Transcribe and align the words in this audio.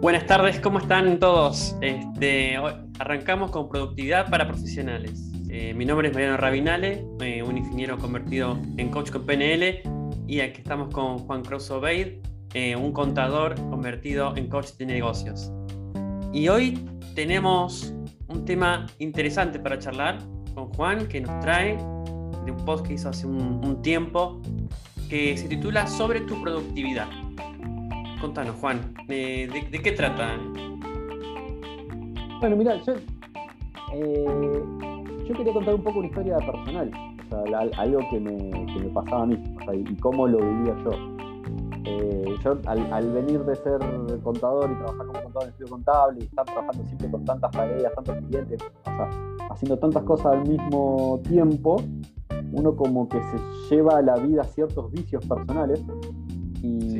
Buenas 0.00 0.26
tardes, 0.26 0.58
¿cómo 0.60 0.78
están 0.78 1.18
todos? 1.18 1.76
Este, 1.82 2.56
arrancamos 2.98 3.50
con 3.50 3.68
productividad 3.68 4.30
para 4.30 4.48
profesionales. 4.48 5.30
Eh, 5.50 5.74
mi 5.74 5.84
nombre 5.84 6.08
es 6.08 6.14
Mariano 6.14 6.38
Rabinale, 6.38 7.04
eh, 7.20 7.42
un 7.42 7.58
ingeniero 7.58 7.98
convertido 7.98 8.58
en 8.78 8.88
coach 8.88 9.10
con 9.10 9.26
PNL 9.26 9.82
y 10.26 10.40
aquí 10.40 10.62
estamos 10.62 10.88
con 10.94 11.18
Juan 11.18 11.44
Cruz 11.44 11.70
Obeid, 11.70 12.22
eh, 12.54 12.76
un 12.76 12.92
contador 12.92 13.56
convertido 13.68 14.34
en 14.38 14.48
coach 14.48 14.70
de 14.78 14.86
negocios. 14.86 15.52
Y 16.32 16.48
hoy 16.48 16.82
tenemos 17.14 17.92
un 18.28 18.46
tema 18.46 18.86
interesante 19.00 19.58
para 19.58 19.78
charlar 19.78 20.18
con 20.54 20.72
Juan 20.72 21.08
que 21.08 21.20
nos 21.20 21.38
trae 21.40 21.76
de 22.46 22.52
un 22.52 22.64
post 22.64 22.86
que 22.86 22.94
hizo 22.94 23.10
hace 23.10 23.26
un 23.26 23.82
tiempo 23.82 24.40
que 25.10 25.36
se 25.36 25.46
titula 25.46 25.86
Sobre 25.86 26.22
tu 26.22 26.40
productividad. 26.42 27.06
Contanos, 28.20 28.54
Juan, 28.60 28.94
¿de, 29.08 29.80
qué 29.82 29.92
trata? 29.92 30.36
Bueno, 32.40 32.56
mira, 32.56 32.76
yo, 32.84 32.92
eh, 33.94 34.62
yo 35.26 35.34
quería 35.34 35.54
contar 35.54 35.74
un 35.74 35.82
poco 35.82 36.00
una 36.00 36.08
historia 36.08 36.36
personal, 36.36 36.90
o 37.32 37.46
sea, 37.48 37.60
algo 37.78 38.00
que 38.10 38.20
me, 38.20 38.90
pasaba 38.90 39.22
a 39.22 39.26
mí, 39.26 39.42
y, 39.72 39.96
cómo 39.96 40.28
lo 40.28 40.38
vivía 40.38 40.76
yo. 40.84 40.90
Eh, 41.84 42.34
yo 42.44 42.58
al, 42.66 43.10
venir 43.10 43.40
de 43.40 43.56
ser 43.56 43.78
contador 44.22 44.70
y 44.70 44.74
trabajar 44.74 45.06
como 45.06 45.22
contador 45.22 45.44
en 45.44 45.48
estudio 45.48 45.70
contable 45.70 46.18
y 46.20 46.24
estar 46.24 46.44
trabajando 46.44 46.84
siempre 46.84 47.10
con 47.10 47.24
tantas 47.24 47.50
tareas, 47.52 47.94
tantos 47.94 48.16
clientes, 48.28 48.62
o 48.82 48.90
sea, 48.90 49.10
haciendo 49.50 49.78
tantas 49.78 50.02
cosas 50.02 50.26
al 50.26 50.46
mismo 50.46 51.20
tiempo, 51.24 51.82
uno 52.52 52.76
como 52.76 53.08
que 53.08 53.18
se 53.18 53.74
lleva 53.74 53.98
a 53.98 54.02
la 54.02 54.16
vida 54.16 54.44
ciertos 54.44 54.92
vicios 54.92 55.24
personales 55.24 55.82
y, 56.62 56.99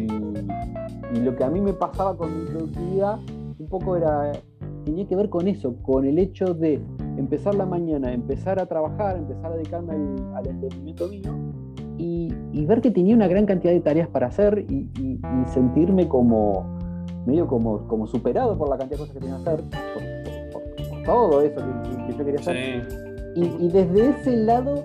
y 1.15 1.21
lo 1.21 1.35
que 1.37 1.45
a 1.45 1.51
mí 1.51 1.61
me 1.61 1.73
pasaba 1.73 2.17
con 2.17 2.39
mi 2.39 2.47
productividad 2.47 3.19
un 3.59 3.67
poco 3.69 3.97
era, 3.97 4.33
tenía 4.85 5.07
que 5.07 5.17
ver 5.17 5.29
con 5.29 5.49
eso, 5.49 5.75
con 5.83 6.05
el 6.05 6.19
hecho 6.19 6.55
de 6.55 6.81
empezar 7.17 7.55
la 7.55 7.67
mañana, 7.67 8.13
empezar 8.13 8.59
a 8.59 8.67
trabajar, 8.67 9.17
empezar 9.17 9.53
a 9.53 9.57
dedicarme 9.57 9.95
al, 10.35 10.47
entendimiento 10.47 11.09
mío 11.09 11.33
y, 11.99 12.33
ver 12.67 12.81
que 12.81 12.91
tenía 12.91 13.17
una 13.17 13.27
gran 13.27 13.47
cantidad 13.47 13.73
de 13.73 13.81
tareas 13.81 14.09
para 14.09 14.29
hacer 14.29 14.65
y, 14.69 14.89
sentirme 15.47 16.07
como 16.09 16.65
medio 17.27 17.47
como, 17.47 17.87
como 17.89 18.07
superado 18.07 18.57
por 18.57 18.69
la 18.69 18.79
cantidad 18.79 18.99
de 18.99 19.03
cosas 19.03 19.15
que 19.15 19.21
tenía 19.21 19.37
que 19.43 19.51
hacer, 19.51 19.65
por, 19.93 21.03
todo 21.05 21.43
eso 21.43 21.61
que, 22.07 22.17
yo 22.17 22.25
quería 22.25 22.41
hacer. 22.41 22.89
Y, 23.35 23.69
desde 23.69 24.11
ese 24.11 24.37
lado 24.37 24.85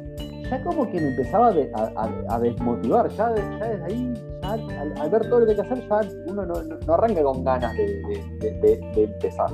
ya 0.49 0.63
como 0.63 0.89
que 0.89 0.99
me 0.99 1.09
empezaba 1.09 1.49
a, 1.49 2.39
desmotivar, 2.39 3.09
ya, 3.09 3.33
ya 3.59 3.67
desde 3.67 3.83
ahí 3.83 4.13
al, 4.51 5.09
ver 5.09 5.29
todo 5.29 5.41
lo 5.41 5.45
que 5.45 5.51
hay 5.51 5.57
que 5.57 5.61
hacer, 5.63 5.87
ya 5.87 6.01
uno 6.31 6.45
no, 6.45 6.93
arranca 6.93 7.23
con 7.23 7.43
ganas 7.43 7.73
de, 7.75 8.79
empezar. 8.95 9.51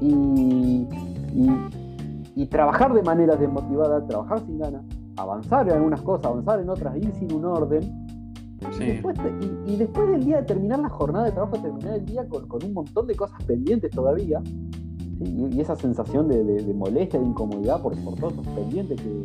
Y, 0.00 0.86
trabajar 2.50 2.92
de 2.92 3.02
manera 3.02 3.36
desmotivada, 3.36 4.04
trabajar 4.06 4.40
sin 4.40 4.58
ganas, 4.58 4.82
avanzar 5.16 5.68
en 5.68 5.76
algunas 5.76 6.02
cosas, 6.02 6.26
avanzar 6.26 6.60
en 6.60 6.68
otras, 6.68 6.96
ir 6.96 7.12
sin 7.14 7.32
un 7.32 7.44
orden. 7.46 7.82
Y, 8.78 9.76
después, 9.76 10.08
del 10.08 10.24
día 10.24 10.38
de 10.38 10.42
terminar 10.42 10.80
la 10.80 10.88
jornada 10.88 11.26
de 11.26 11.32
trabajo, 11.32 11.56
terminar 11.56 11.94
el 11.94 12.04
día 12.04 12.28
con, 12.28 12.64
un 12.64 12.74
montón 12.74 13.06
de 13.06 13.14
cosas 13.14 13.42
pendientes 13.44 13.90
todavía, 13.90 14.42
y, 15.20 15.60
esa 15.60 15.76
sensación 15.76 16.28
de, 16.28 16.74
molestia, 16.74 17.18
de 17.20 17.26
incomodidad 17.26 17.80
por, 17.80 17.96
por 18.04 18.16
todos 18.16 18.34
esos 18.34 18.46
pendientes 18.48 19.00
que, 19.00 19.22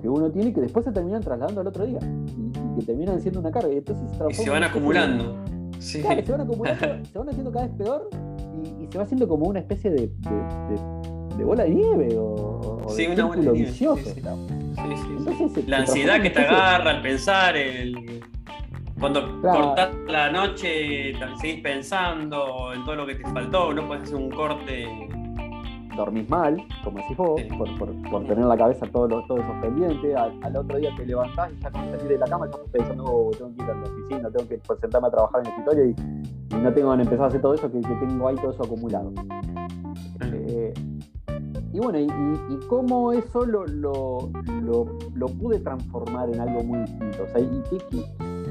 que, 0.00 0.08
uno 0.08 0.30
tiene 0.30 0.52
que 0.52 0.60
después 0.60 0.84
se 0.84 0.92
terminan 0.92 1.22
trasladando 1.22 1.60
al 1.60 1.66
otro 1.66 1.84
día 1.84 1.98
y, 2.00 2.23
que 2.76 2.86
terminan 2.86 3.20
siendo 3.20 3.40
una 3.40 3.50
carga. 3.50 3.72
Y, 3.72 3.78
entonces 3.78 4.04
se, 4.36 4.50
van 4.50 4.64
acumulando. 4.64 5.36
se 5.78 6.02
van 6.02 6.40
acumulando, 6.40 7.04
se 7.12 7.18
van 7.18 7.28
haciendo 7.28 7.52
cada 7.52 7.66
vez 7.66 7.76
peor 7.76 8.08
y, 8.80 8.86
se 8.90 8.98
va 8.98 9.04
haciendo 9.04 9.28
como 9.28 9.46
una 9.46 9.60
especie 9.60 9.90
de, 9.90 10.10
de, 11.36 11.44
bola 11.44 11.64
de 11.64 11.70
nieve 11.70 12.16
o, 12.16 12.86
sí, 12.88 13.06
una 13.06 13.24
bola 13.24 13.42
de 13.42 13.52
nieve. 13.52 13.66
vicioso. 13.66 14.14
la 15.66 15.78
ansiedad 15.78 16.22
que 16.22 16.30
te 16.30 16.40
agarra 16.40 16.90
al 16.90 17.02
pensar, 17.02 17.56
el... 17.56 18.22
cuando 18.98 19.40
cortás 19.40 19.90
la 20.06 20.30
noche 20.30 21.12
seguís 21.40 21.60
pensando 21.60 22.72
en 22.72 22.84
todo 22.84 22.96
lo 22.96 23.06
que 23.06 23.16
te 23.16 23.22
faltó, 23.30 23.74
no 23.74 23.86
puedes 23.86 24.04
hacer 24.04 24.16
un 24.16 24.30
corte 24.30 24.86
dormís 25.96 26.28
mal, 26.28 26.56
como 26.82 26.98
decís 26.98 27.16
vos, 27.16 27.40
por, 27.78 28.22
tener 28.22 28.38
en 28.38 28.48
la 28.48 28.56
cabeza 28.56 28.86
todos 28.92 29.26
todo 29.26 29.38
esos 29.38 29.56
pendientes. 29.60 30.16
Al, 30.16 30.56
otro 30.56 30.78
día 30.78 30.90
te 30.96 31.06
levantás 31.06 31.52
y 31.52 31.60
ya 31.60 31.70
cuando 31.70 31.92
salís 31.92 32.08
de 32.08 32.18
la 32.18 32.26
cama 32.26 32.46
estás 32.46 32.60
pensando, 32.72 33.04
oh, 33.04 33.30
tengo 33.30 33.54
que 33.54 33.62
ir 33.62 33.70
a 33.70 33.74
la 33.74 33.82
oficina, 33.82 34.30
tengo 34.30 34.48
que 34.48 34.60
sentarme 34.80 35.08
a 35.08 35.10
trabajar 35.10 35.40
en 35.40 35.46
el 35.46 35.52
escritorio 35.52 35.84
y, 35.86 35.94
no 36.54 36.72
tengo 36.72 36.94
que 36.94 37.02
empezar 37.02 37.24
a 37.24 37.28
hacer 37.28 37.42
todo 37.42 37.54
eso 37.54 37.70
que, 37.70 37.80
tengo 37.80 38.28
ahí 38.28 38.36
todo 38.36 38.50
eso 38.52 38.62
acumulado. 38.62 39.12
Eh, 40.32 40.72
y 41.72 41.78
bueno, 41.80 41.98
y, 41.98 42.08
cómo 42.68 43.12
eso 43.12 43.44
lo, 43.44 43.66
lo, 43.66 44.30
lo, 44.62 45.26
pude 45.26 45.58
transformar 45.58 46.30
en 46.30 46.40
algo 46.40 46.62
muy 46.62 46.78
distinto. 46.80 47.24
O 47.24 47.26
sea, 47.26 47.40
y 47.40 47.62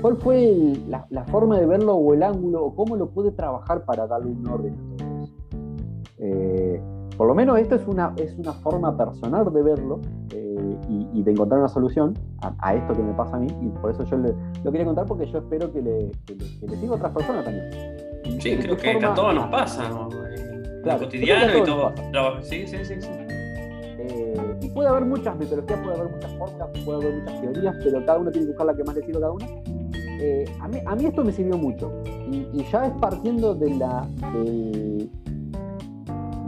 ¿Cuál 0.03 0.17
fue 0.17 0.73
la, 0.89 1.23
forma 1.31 1.57
de 1.57 1.65
verlo 1.65 1.93
o 1.93 2.13
el 2.13 2.23
ángulo 2.23 2.65
o 2.65 2.75
cómo 2.75 2.97
lo 2.97 3.09
pude 3.11 3.31
trabajar 3.31 3.85
para 3.85 4.05
darle 4.05 4.31
un 4.31 4.45
orden 4.45 4.73
a 4.73 4.97
todo 4.97 5.23
eso? 5.23 5.33
Eh, 6.17 6.81
por 7.17 7.27
lo 7.27 7.35
menos 7.35 7.59
esto 7.59 7.75
es 7.75 7.87
una, 7.87 8.13
es 8.17 8.37
una 8.37 8.53
forma 8.53 8.95
personal 8.97 9.51
de 9.51 9.61
verlo 9.61 9.99
eh, 10.31 10.77
y, 11.13 11.21
de 11.21 11.31
encontrar 11.31 11.59
una 11.59 11.69
solución 11.69 12.17
a, 12.41 12.75
esto 12.75 12.93
que 12.93 13.01
me 13.01 13.13
pasa 13.13 13.37
a 13.37 13.39
mí 13.39 13.47
y 13.61 13.69
por 13.69 13.91
eso 13.91 14.03
yo 14.03 14.17
lo 14.17 14.71
quería 14.71 14.85
contar 14.85 15.05
porque 15.05 15.25
yo 15.27 15.39
espero 15.39 15.71
que 15.71 15.81
le, 15.81 16.11
que 16.25 16.35
le, 16.35 16.77
sirva 16.77 16.95
a 16.95 16.97
otras 16.97 17.13
personas 17.13 17.45
también. 17.45 18.41
Sí, 18.41 18.57
creo 18.57 18.77
que 18.77 19.05
a 19.05 19.13
todos 19.13 19.35
nos 19.35 19.47
pasa, 19.47 19.89
¿no? 19.89 20.09
Claro, 20.83 20.99
cotidiano 20.99 21.57
y 21.57 21.63
todo. 21.63 21.93
Sí, 22.41 22.67
sí, 22.67 22.77
sí. 22.83 22.95
sí. 22.99 23.09
Eh, 23.09 24.57
y 24.61 24.69
puede 24.69 24.89
haber 24.89 25.05
muchas 25.05 25.37
metodologías, 25.37 25.79
puede 25.79 25.97
haber 25.97 26.13
muchas 26.13 26.33
fórmulas, 26.33 26.69
puede 26.83 27.01
haber 27.01 27.19
muchas 27.21 27.41
teorías, 27.41 27.75
pero 27.83 28.05
cada 28.05 28.19
uno 28.19 28.31
tiene 28.31 28.47
que 28.47 28.51
buscar 28.51 28.67
la 28.67 28.75
que 28.75 28.83
más 28.83 28.95
le 28.95 29.05
sirva 29.05 29.17
a 29.17 29.21
cada 29.21 29.31
uno. 29.31 29.45
Eh, 29.95 30.45
a, 30.59 30.67
mí, 30.67 30.77
a, 30.85 30.95
mí, 30.95 31.05
esto 31.05 31.23
me 31.23 31.31
sirvió 31.31 31.57
mucho 31.57 31.91
y, 32.05 32.47
y 32.53 32.65
ya 32.71 32.85
es 32.85 32.93
partiendo 32.93 33.55
de 33.55 33.69
la, 33.75 34.07
de, 34.33 35.09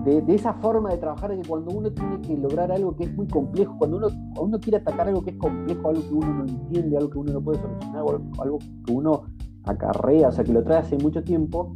de, 0.06 0.36
esa 0.36 0.54
forma 0.54 0.92
de 0.92 0.98
trabajar 0.98 1.32
de 1.32 1.42
que 1.42 1.50
cuando 1.50 1.72
uno 1.72 1.92
tiene 1.92 2.22
que 2.22 2.38
lograr 2.38 2.72
algo 2.72 2.96
que 2.96 3.06
es 3.06 3.16
muy 3.16 3.28
complejo, 3.28 3.76
cuando 3.80 3.98
uno, 3.98 4.08
uno 4.40 4.60
quiere 4.60 4.78
atacar 4.78 5.08
algo 5.08 5.24
que 5.24 5.32
es 5.32 5.38
complejo, 5.38 5.90
algo 5.90 6.02
que 6.02 6.14
uno 6.14 6.34
no 6.34 6.46
entiende, 6.46 6.96
algo 6.96 7.10
que 7.10 7.18
uno 7.18 7.34
no 7.34 7.42
puede 7.42 7.60
solucionar, 7.60 8.04
algo, 8.40 8.60
que 8.86 8.94
uno 8.94 9.24
acarrea, 9.64 10.30
o 10.30 10.32
sea, 10.32 10.44
que 10.44 10.54
lo 10.54 10.64
trae 10.64 10.78
hace 10.78 10.98
mucho 11.00 11.24
tiempo, 11.24 11.76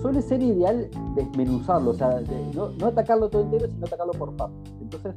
suele 0.00 0.22
ser 0.22 0.42
ideal 0.42 0.88
desmenuzarlo, 1.14 1.90
o 1.90 1.94
sea, 1.94 2.22
no, 2.54 2.86
atacarlo 2.86 3.28
todo 3.28 3.42
entero, 3.42 3.66
sino 3.68 3.84
atacarlo 3.84 4.12
por 4.12 4.34
partes. 4.36 4.72
Entonces, 4.80 5.14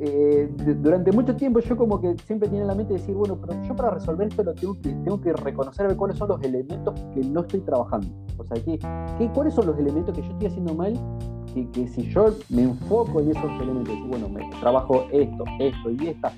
eh, 0.00 0.50
durante 0.80 1.12
mucho 1.12 1.36
tiempo 1.36 1.60
yo 1.60 1.76
como 1.76 2.00
que 2.00 2.16
siempre 2.24 2.48
tenía 2.48 2.62
en 2.62 2.68
la 2.68 2.74
mente 2.74 2.94
decir, 2.94 3.14
bueno, 3.14 3.38
pero 3.38 3.62
yo 3.62 3.76
para 3.76 3.90
resolver 3.90 4.26
esto 4.26 4.42
lo 4.42 4.54
tengo 4.54 4.74
que, 4.74 4.88
tengo 4.88 5.20
que 5.20 5.32
reconocer 5.34 5.94
cuáles 5.96 6.16
son 6.16 6.28
los 6.28 6.42
elementos 6.42 6.98
que 7.12 7.20
no 7.20 7.40
estoy 7.40 7.60
trabajando. 7.60 8.08
O 8.38 8.44
sea, 8.44 8.56
¿qué, 8.62 9.30
cuáles 9.34 9.52
son 9.52 9.66
los 9.66 9.78
elementos 9.78 10.14
que 10.14 10.22
yo 10.22 10.30
estoy 10.30 10.46
haciendo 10.48 10.74
mal 10.74 10.94
que, 11.66 11.86
si 11.88 12.08
yo 12.10 12.34
me 12.48 12.62
enfoco 12.62 13.20
en 13.20 13.30
esos 13.30 13.50
elementos, 13.60 13.94
y 13.94 14.02
bueno, 14.02 14.28
me 14.28 14.48
trabajo 14.60 15.06
esto, 15.12 15.44
esto 15.58 15.90
y 15.90 16.08
estas, 16.08 16.32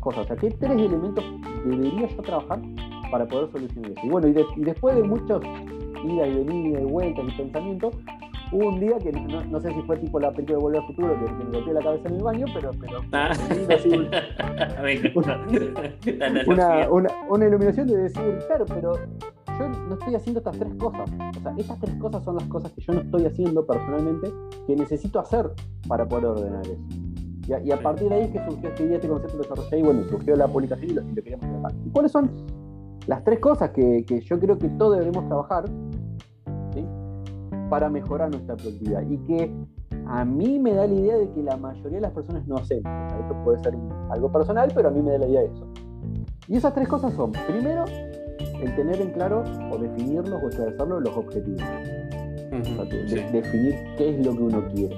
cosas, 0.00 0.24
o 0.24 0.26
sea, 0.26 0.36
¿qué 0.36 0.50
tres 0.50 0.72
elementos 0.72 1.24
debería 1.64 2.08
yo 2.08 2.22
trabajar 2.22 2.60
para 3.10 3.26
poder 3.26 3.50
solucionar 3.52 3.92
eso? 3.92 4.00
Y 4.02 4.08
bueno, 4.08 4.28
y, 4.28 4.64
después 4.64 4.96
de 4.96 5.02
muchos 5.02 5.42
idas 6.04 6.28
y 6.28 6.34
venidas 6.34 6.82
y 6.82 6.84
vueltas 6.84 7.24
y 7.28 7.32
pensamientos, 7.36 7.94
hubo 8.52 8.68
un 8.68 8.80
día 8.80 8.98
que 8.98 9.12
no, 9.12 9.60
sé 9.60 9.72
si 9.72 9.82
fue 9.82 9.98
tipo 9.98 10.18
la 10.18 10.32
película 10.32 10.58
de 10.58 10.62
Volver 10.62 10.80
al 10.80 10.86
Futuro, 10.86 11.14
que, 11.18 11.26
me 11.44 11.50
golpeé 11.50 11.74
la 11.74 11.80
cabeza 11.80 12.08
en 12.08 12.14
el 12.14 12.22
baño, 12.22 12.46
pero, 12.54 12.70
pero 12.80 13.04
ah. 13.12 13.32
una, 16.46 16.88
una, 16.90 17.10
una, 17.28 17.46
iluminación 17.46 17.88
de 17.88 17.96
decir, 17.96 18.38
claro, 18.46 18.64
pero 18.66 18.92
yo 19.58 19.68
no 19.68 19.94
estoy 19.94 20.14
haciendo 20.14 20.40
estas 20.40 20.58
tres 20.58 20.74
cosas. 20.74 21.10
O 21.38 21.40
sea, 21.40 21.54
estas 21.56 21.80
tres 21.80 21.94
cosas 21.96 22.24
son 22.24 22.36
las 22.36 22.46
cosas 22.48 22.72
que 22.72 22.80
yo 22.80 22.92
no 22.92 23.00
estoy 23.00 23.26
haciendo 23.26 23.66
personalmente, 23.66 24.32
que 24.66 24.76
necesito 24.76 25.18
hacer 25.20 25.50
para 25.88 26.06
poder 26.06 26.26
ordenar 26.26 26.66
eso. 26.66 26.82
Y 27.46 27.72
a, 27.72 27.82
partir 27.82 28.08
de 28.08 28.14
ahí 28.14 28.22
es 28.22 28.30
que 28.30 28.44
surgió 28.48 28.70
este, 28.70 28.94
este 28.94 29.08
concepto 29.08 29.36
de 29.36 29.42
desarrollo 29.42 29.76
y 29.76 29.82
bueno, 29.82 30.04
surgió 30.08 30.34
la 30.34 30.48
publicación 30.48 30.90
y 30.90 30.94
lo, 30.94 31.14
queríamos 31.14 31.46
trabajar. 31.46 31.72
¿Y 31.84 31.90
cuáles 31.90 32.12
son 32.12 32.30
las 33.06 33.22
tres 33.22 33.38
cosas 33.38 33.70
que, 33.70 34.22
yo 34.24 34.40
creo 34.40 34.58
que 34.58 34.68
todos 34.70 34.98
debemos 34.98 35.26
trabajar 35.26 35.64
para 37.68 37.90
mejorar 37.90 38.30
nuestra 38.30 38.56
productividad? 38.56 39.02
Y 39.10 39.18
que 39.18 39.54
a 40.06 40.24
mí 40.24 40.58
me 40.58 40.72
da 40.72 40.86
la 40.86 40.94
idea 40.94 41.18
de 41.18 41.30
que 41.32 41.42
la 41.42 41.58
mayoría 41.58 41.98
de 41.98 42.00
las 42.00 42.12
personas 42.12 42.46
no 42.46 42.56
hacen. 42.56 42.78
esto 42.78 43.36
puede 43.44 43.62
ser 43.62 43.76
algo 44.10 44.32
personal, 44.32 44.72
pero 44.74 44.88
a 44.88 44.90
mí 44.90 45.02
me 45.02 45.12
da 45.12 45.18
la 45.18 45.26
idea 45.26 45.40
de 45.40 45.46
eso. 45.48 45.66
Y 46.48 46.56
esas 46.56 46.74
tres 46.74 46.88
cosas 46.88 47.12
son, 47.12 47.32
primero, 47.46 47.84
el 48.64 48.74
tener 48.76 49.00
en 49.00 49.10
claro 49.10 49.44
o 49.70 49.78
definirlos 49.78 50.42
o 50.42 50.48
establecerlos 50.48 51.02
los 51.02 51.16
objetivos. 51.16 51.62
definir 53.32 53.74
qué 53.96 54.10
es 54.10 54.26
lo 54.26 54.32
que 54.32 54.42
uno 54.42 54.64
quiere. 54.74 54.96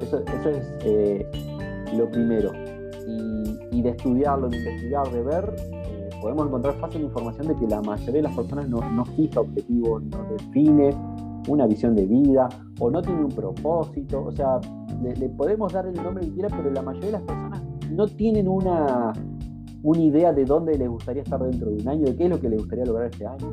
Eso, 0.00 0.22
es 0.48 0.72
eh, 0.84 1.26
lo 1.96 2.10
primero. 2.10 2.52
Y, 3.70 3.82
de 3.82 3.90
estudiarlo, 3.90 4.48
de 4.48 4.56
investigar, 4.56 5.08
de 5.10 5.22
ver, 5.22 5.54
eh, 5.72 6.10
podemos 6.20 6.46
encontrar 6.46 6.74
fácil 6.80 7.02
información 7.02 7.46
de 7.46 7.54
que 7.54 7.66
la 7.68 7.80
mayoría 7.80 8.14
de 8.14 8.22
las 8.22 8.34
personas 8.34 8.68
no, 8.68 8.80
no 8.90 9.04
fija 9.04 9.40
objetivos, 9.40 10.02
no 10.02 10.24
define 10.24 10.90
una 11.46 11.66
visión 11.66 11.94
de 11.94 12.04
vida 12.04 12.48
o 12.80 12.90
no 12.90 13.00
tiene 13.00 13.24
un 13.24 13.30
propósito. 13.30 14.24
O 14.24 14.32
sea, 14.32 14.58
le, 15.02 15.28
podemos 15.28 15.72
dar 15.72 15.86
el 15.86 15.94
nombre 15.94 16.24
que 16.24 16.32
quiera, 16.32 16.48
pero 16.48 16.70
la 16.70 16.82
mayoría 16.82 17.06
de 17.06 17.12
las 17.12 17.22
personas 17.22 17.62
no 17.90 18.06
tienen 18.08 18.48
una, 18.48 19.12
una 19.82 20.00
idea 20.00 20.32
de 20.32 20.44
dónde 20.44 20.76
les 20.76 20.88
gustaría 20.88 21.22
estar 21.22 21.40
dentro 21.40 21.70
de 21.70 21.82
un 21.82 21.88
año, 21.88 22.06
de 22.06 22.16
qué 22.16 22.24
es 22.24 22.30
lo 22.30 22.40
que 22.40 22.48
les 22.48 22.58
gustaría 22.58 22.84
lograr 22.84 23.10
este 23.10 23.26
año. 23.26 23.46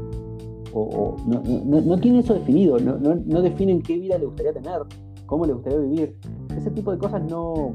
O, 0.74 1.16
no, 1.26 1.42
no, 1.42 1.82
no, 1.82 1.98
tienen 2.00 2.20
eso 2.20 2.34
definido, 2.34 2.78
no, 2.80 2.98
no, 2.98 3.42
definen 3.42 3.82
qué 3.82 3.98
vida 3.98 4.18
les 4.18 4.28
gustaría 4.28 4.52
tener, 4.52 4.82
cómo 5.26 5.46
les 5.46 5.56
gustaría 5.56 5.80
vivir. 5.80 6.18
Ese 6.58 6.70
tipo 6.72 6.92
de 6.92 6.98
cosas 6.98 7.24
no, 7.30 7.74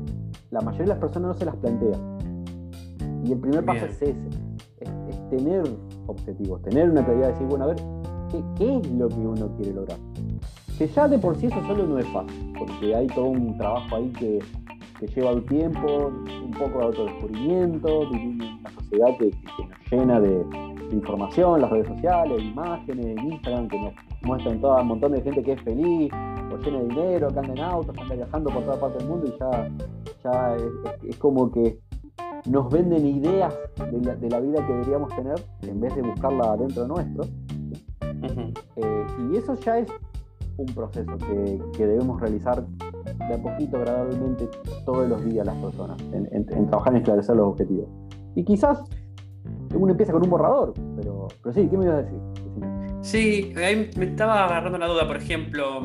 la 0.51 0.61
mayoría 0.61 0.85
de 0.85 0.89
las 0.91 0.99
personas 0.99 1.29
no 1.29 1.35
se 1.35 1.47
las 1.47 1.57
plantea. 1.57 1.99
Y 3.25 3.33
el 3.33 3.39
primer 3.39 3.65
paso 3.65 3.87
es 3.87 4.03
ese, 4.03 4.15
es, 4.81 5.31
tener 5.31 5.63
objetivos, 6.07 6.61
tener 6.63 6.91
una 6.91 7.05
claridad 7.05 7.29
de 7.29 7.33
decir, 7.33 7.47
bueno, 7.47 7.65
a 7.65 7.69
ver, 7.69 7.77
¿qué, 8.31 8.43
¿qué, 8.57 8.77
es 8.77 8.91
lo 8.93 9.09
que 9.09 9.21
uno 9.21 9.49
quiere 9.57 9.73
lograr? 9.73 9.99
Que 10.77 10.87
ya 10.87 11.09
de 11.09 11.19
por 11.19 11.37
sí 11.37 11.47
eso 11.47 11.63
solo 11.67 11.87
no 11.87 11.99
es 11.99 12.07
fácil, 12.09 12.53
porque 12.59 12.95
hay 12.95 13.07
todo 13.07 13.27
un 13.27 13.57
trabajo 13.57 13.97
ahí 13.97 14.11
que, 14.19 14.41
que 14.99 15.07
lleva 15.07 15.31
el 15.31 15.45
tiempo, 15.47 16.13
un 16.40 16.40
poco 16.61 16.79
de 16.79 16.85
autodescubrimiento, 16.85 18.11
vivir 18.11 18.43
en 18.43 18.53
una 18.61 18.71
sociedad 18.71 19.17
que, 19.19 19.31
nos 19.31 19.91
llena 19.91 20.21
de, 20.21 20.45
información, 20.93 21.61
las 21.61 21.71
redes 21.71 21.87
sociales, 21.87 22.43
imágenes, 22.43 23.17
Instagram 23.23 23.69
que 23.69 23.81
nos 23.81 23.95
muestran 24.23 24.61
todo 24.61 24.81
un 24.81 24.89
montón 24.89 25.13
de 25.13 25.23
gente 25.23 25.43
que 25.43 25.53
es 25.53 25.63
feliz, 25.63 26.13
o 26.53 26.57
llena 26.59 26.79
de 26.79 26.89
dinero, 26.89 27.29
que 27.29 27.39
anda 27.39 27.53
en 27.53 27.61
autos, 27.61 27.95
que 27.95 28.03
anda 28.03 28.15
viajando 28.17 28.51
por 28.51 28.65
toda 28.65 28.81
parte 28.81 28.99
del 28.99 29.09
mundo 29.09 29.27
y 29.27 29.39
ya, 29.39 29.71
ya 30.25 30.57
es 31.09 31.17
como 31.19 31.51
que 31.51 31.79
nos 32.47 32.71
venden 32.71 33.07
ideas 33.07 33.55
de 33.91 34.31
la, 34.31 34.41
vida 34.41 34.67
que 34.67 34.73
deberíamos 34.73 35.15
tener 35.15 35.35
en 35.63 35.81
vez 35.81 35.95
de 35.95 36.03
buscarla 36.03 36.57
dentro 36.57 36.83
de 36.83 36.89
nuestro. 36.89 37.25
Eh, 38.77 39.07
y 39.31 39.37
eso 39.37 39.55
ya 39.55 39.79
es 39.79 39.89
un 40.57 40.67
proceso 40.67 41.17
que, 41.19 41.87
debemos 41.87 42.21
realizar 42.21 42.67
de 42.67 43.35
a 43.35 43.43
poquito, 43.43 43.79
gradualmente, 43.81 44.49
todos 44.91 45.09
los 45.09 45.25
días 45.25 45.47
las 45.47 45.57
personas, 45.57 46.01
en, 46.13 46.67
trabajar 46.67 46.93
en 46.93 46.99
esclarecer 46.99 47.37
los 47.37 47.49
objetivos. 47.49 47.87
Y 48.35 48.45
quizás 48.45 48.83
uno 49.75 49.93
empieza 49.93 50.13
con 50.13 50.23
un 50.25 50.31
borrador, 50.31 50.75
pero, 50.97 51.29
pero 51.43 51.55
sí, 51.55 51.69
¿qué 51.71 51.79
me 51.79 51.85
ibas 51.85 51.99
a 51.99 52.03
decir? 52.03 52.19
Sí, 53.01 53.53
ahí 53.57 53.91
me 53.97 54.07
estaba 54.07 54.45
agarrando 54.45 54.79
la 54.79 54.89
duda, 54.89 55.07
por 55.07 55.17
ejemplo, 55.17 55.83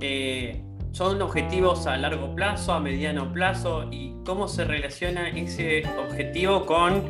eh, 0.00 0.62
son 0.92 1.20
objetivos 1.22 1.86
a 1.86 1.96
largo 1.96 2.34
plazo, 2.34 2.72
a 2.72 2.80
mediano 2.80 3.32
plazo 3.32 3.84
y 3.90 4.14
cómo 4.24 4.46
se 4.46 4.64
relaciona 4.64 5.28
ese 5.30 5.82
objetivo 5.98 6.66
con, 6.66 7.02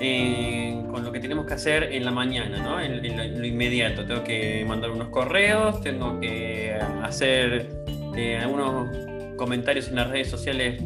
eh, 0.00 0.80
con 0.92 1.04
lo 1.04 1.10
que 1.10 1.18
tenemos 1.18 1.44
que 1.44 1.54
hacer 1.54 1.92
en 1.92 2.04
la 2.04 2.12
mañana, 2.12 2.62
¿no? 2.62 2.80
en, 2.80 3.38
lo, 3.38 3.44
inmediato. 3.44 4.06
Tengo 4.06 4.22
que 4.22 4.64
mandar 4.66 4.92
unos 4.92 5.08
correos, 5.08 5.80
tengo 5.80 6.20
que 6.20 6.72
hacer 7.02 7.68
eh, 8.16 8.38
algunos 8.38 9.17
comentarios 9.38 9.88
en 9.88 9.96
las 9.96 10.10
redes 10.10 10.28
sociales. 10.28 10.82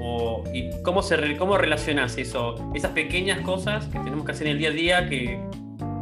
O, 0.00 0.44
y 0.54 0.70
cómo, 0.82 1.02
se, 1.02 1.36
¿Cómo 1.36 1.58
relacionas 1.58 2.16
eso, 2.16 2.54
esas 2.74 2.92
pequeñas 2.92 3.40
cosas 3.40 3.86
que 3.88 3.98
tenemos 3.98 4.24
que 4.24 4.32
hacer 4.32 4.46
en 4.46 4.52
el 4.54 4.58
día 4.58 4.68
a 4.68 4.72
día 4.72 5.08
que 5.08 5.38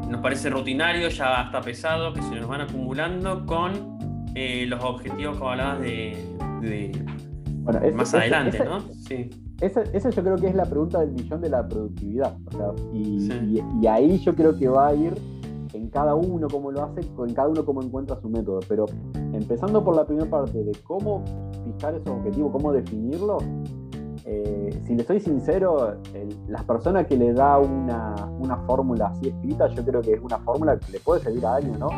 nos 0.08 0.20
parece 0.20 0.50
rutinario, 0.50 1.08
ya 1.08 1.42
está 1.42 1.60
pesado, 1.60 2.12
que 2.12 2.22
se 2.22 2.36
nos 2.36 2.46
van 2.46 2.60
acumulando 2.60 3.44
con 3.46 3.96
eh, 4.34 4.66
los 4.68 4.82
objetivos 4.84 5.38
como 5.38 5.50
hablabas 5.50 5.80
de, 5.80 6.92
más 7.94 8.14
adelante, 8.14 8.62
¿no? 8.64 8.80
Sí. 9.08 9.30
Esa, 9.60 10.10
yo 10.10 10.22
creo 10.22 10.36
que 10.36 10.48
es 10.48 10.54
la 10.54 10.66
pregunta 10.66 11.00
del 11.00 11.12
millón 11.12 11.40
de 11.40 11.48
la 11.48 11.66
productividad. 11.66 12.36
y, 12.92 13.86
ahí 13.86 14.18
yo 14.18 14.34
creo 14.34 14.56
que 14.56 14.68
va 14.68 14.88
a 14.88 14.94
ir 14.94 15.14
en 15.76 15.88
cada 15.88 16.14
uno 16.14 16.48
cómo 16.48 16.70
lo 16.70 16.82
hace, 16.82 17.00
en 17.00 17.34
cada 17.34 17.48
uno 17.48 17.64
cómo 17.64 17.82
encuentra 17.82 18.20
su 18.20 18.28
método. 18.28 18.60
Pero 18.68 18.86
empezando 19.32 19.84
por 19.84 19.96
la 19.96 20.04
primera 20.04 20.28
parte 20.28 20.62
de 20.62 20.72
cómo 20.84 21.24
fijar 21.64 21.94
esos 21.94 22.08
objetivos, 22.08 22.52
cómo 22.52 22.72
definirlos, 22.72 23.42
eh, 24.24 24.82
si 24.84 24.94
le 24.94 25.04
soy 25.04 25.20
sincero, 25.20 25.94
las 26.48 26.64
personas 26.64 27.06
que 27.06 27.16
le 27.16 27.32
da 27.32 27.58
una, 27.58 28.14
una 28.40 28.56
fórmula 28.66 29.06
así 29.06 29.28
escrita, 29.28 29.68
yo 29.68 29.84
creo 29.84 30.00
que 30.00 30.14
es 30.14 30.20
una 30.20 30.38
fórmula 30.38 30.78
que 30.78 30.92
le 30.92 31.00
puede 31.00 31.20
servir 31.20 31.46
a 31.46 31.56
alguien, 31.56 31.78
¿no? 31.78 31.88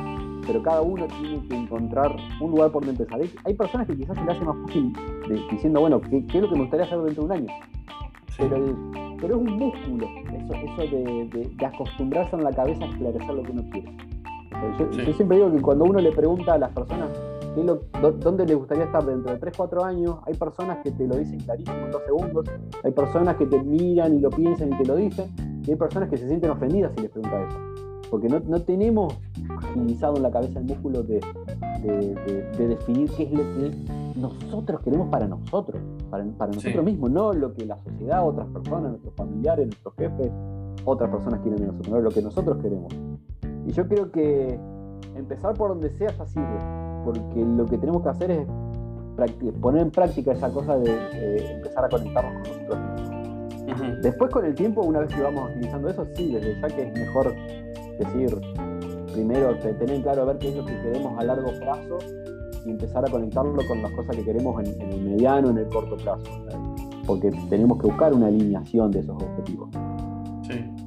pero 0.49 0.63
cada 0.63 0.81
uno 0.81 1.07
tiene 1.07 1.47
que 1.47 1.55
encontrar 1.55 2.17
un 2.41 2.51
lugar 2.51 2.73
por 2.73 2.85
donde 2.85 3.03
empezar. 3.03 3.21
Hay, 3.45 3.55
personas 3.55 3.87
que 3.87 3.95
quizás 3.95 4.17
se 4.17 4.25
le 4.25 4.33
hace 4.33 4.45
más 4.45 4.57
fácil 4.67 4.93
diciendo, 5.51 5.81
bueno, 5.81 6.01
¿qué, 6.01 6.25
es 6.27 6.41
lo 6.41 6.49
que 6.49 6.55
me 6.55 6.63
gustaría 6.63 6.87
hacer 6.87 6.99
dentro 7.03 7.25
de 7.25 7.27
un 7.27 7.33
año? 7.33 7.53
Pero, 8.39 8.57
pero 9.21 9.35
es 9.35 9.41
un 9.41 9.59
músculo, 9.59 10.07
eso, 10.33 10.55
eso 10.55 10.97
de, 10.97 11.67
acostumbrarse 11.67 12.37
en 12.37 12.45
la 12.45 12.53
cabeza 12.53 12.85
a 12.85 12.89
esclarecer 12.89 13.35
lo 13.35 13.43
que 13.43 13.53
uno 13.53 13.65
quiere. 13.71 13.93
yo, 14.79 15.13
siempre 15.13 15.37
digo 15.39 15.53
que 15.53 15.61
cuando 15.61 15.85
uno 15.85 15.99
le 15.99 16.13
pregunta 16.13 16.55
a 16.55 16.59
las 16.59 16.73
personas 16.73 17.11
qué 17.55 17.65
lo, 17.65 17.81
dónde 18.21 18.47
les 18.47 18.57
gustaría 18.57 18.85
estar 18.85 19.05
dentro 19.05 19.33
de 19.33 19.39
3, 19.39 19.55
4 19.57 19.85
años, 19.85 20.17
hay 20.27 20.35
personas 20.35 20.79
que 20.85 20.93
te 20.93 21.07
lo 21.07 21.17
dicen 21.17 21.41
clarísimo 21.41 21.79
en 21.79 21.91
dos 21.91 22.03
segundos, 22.05 22.47
hay 22.85 22.93
personas 22.93 23.37
que 23.37 23.47
te 23.47 23.63
miran 23.63 24.17
y 24.17 24.21
lo 24.21 24.31
piensan 24.31 24.73
y 24.73 24.79
te 24.79 24.85
lo 24.85 24.97
dicen, 24.97 25.27
y 25.67 25.71
hay 25.71 25.77
personas 25.77 26.09
que 26.09 26.17
se 26.17 26.29
sienten 26.29 26.51
ofendidas 26.51 26.93
si 26.95 27.03
les 27.03 27.11
pregunta 27.11 27.45
eso. 27.49 27.59
Porque 28.11 28.29
no, 28.29 28.41
no, 28.41 28.63
tenemos 28.63 29.19
agilizado 29.59 30.17
en 30.17 30.23
la 30.23 30.31
cabeza 30.31 30.61
el 30.61 30.65
músculo 30.65 31.03
de, 31.03 31.21
de, 31.83 32.69
definir 32.69 33.11
qué 33.11 33.25
es 33.25 33.33
lo 33.33 33.43
que 33.43 33.71
nosotros 34.19 34.81
queremos 34.83 35.09
para 35.09 35.27
nosotros, 35.27 35.81
para, 36.11 36.25
para 36.37 36.53
nosotros 36.53 36.85
mismos, 36.85 37.11
no 37.11 37.33
lo 37.33 37.55
que 37.55 37.65
la 37.65 37.79
sociedad, 37.79 38.27
otras 38.27 38.47
personas, 38.49 38.91
nuestros 38.91 39.15
familiares, 39.15 39.67
nuestros 39.67 39.95
jefes, 39.95 40.31
otras 40.85 41.11
personas 41.11 41.41
quieren 41.41 41.61
de 41.61 41.67
nosotros, 41.67 41.89
no 41.91 42.01
lo 42.01 42.11
que 42.11 42.23
nosotros 42.23 42.59
queremos. 42.59 42.93
Y 43.67 43.73
yo 43.73 43.87
creo 43.87 44.11
que 44.11 44.59
empezar 45.15 45.55
por 45.55 45.71
donde 45.71 45.91
sea 45.91 46.11
ya 46.11 46.27
sirve, 46.27 46.59
porque 47.05 47.45
lo 47.45 47.67
que 47.67 47.79
tenemos 47.79 48.03
que 48.03 48.09
hacer 48.09 48.31
es 48.31 48.47
poner 49.61 49.83
en 49.83 49.91
práctica 49.91 50.33
esa 50.33 50.51
cosa 50.51 50.79
de 50.79 51.55
empezar 51.57 51.85
a 51.85 51.89
conectarnos 51.89 52.33
con 52.33 52.43
nosotros 52.43 52.79
mismos. 52.79 54.03
Después 54.03 54.31
con 54.31 54.45
el 54.45 54.55
tiempo, 54.55 54.83
una 54.83 55.01
vez 55.01 55.15
que 55.15 55.23
vamos 55.23 55.51
utilizando 55.51 55.89
eso, 55.89 56.07
sí, 56.15 56.33
desde 56.33 56.61
ya 56.61 56.69
que 56.69 56.83
es 56.83 56.93
mejor 56.95 57.35
decir, 57.99 58.41
primero 59.13 59.57
tener 59.59 60.03
claro 60.03 60.23
a 60.23 60.25
ver 60.27 60.39
qué 60.39 60.49
es 60.49 60.57
lo 60.57 60.65
que 60.65 60.81
queremos 60.81 61.19
a 61.19 61.25
largo 61.25 61.51
plazo 61.59 61.99
y 62.65 62.71
empezar 62.71 63.05
a 63.07 63.11
conectarlo 63.11 63.57
con 63.67 63.83
las 63.83 63.93
cosas 63.93 64.17
que 64.17 64.25
queremos 64.25 64.63
en, 64.65 64.81
el 64.93 65.03
mediano, 65.03 65.51
en 65.51 65.59
el 65.59 65.69
corto 65.69 65.97
plazo. 65.97 66.25
Porque 67.07 67.31
tenemos 67.49 67.79
que 67.81 67.87
buscar 67.87 68.13
una 68.13 68.27
alineación 68.27 68.91
de 68.91 69.01
esos 69.01 69.17
objetivos. 69.23 69.71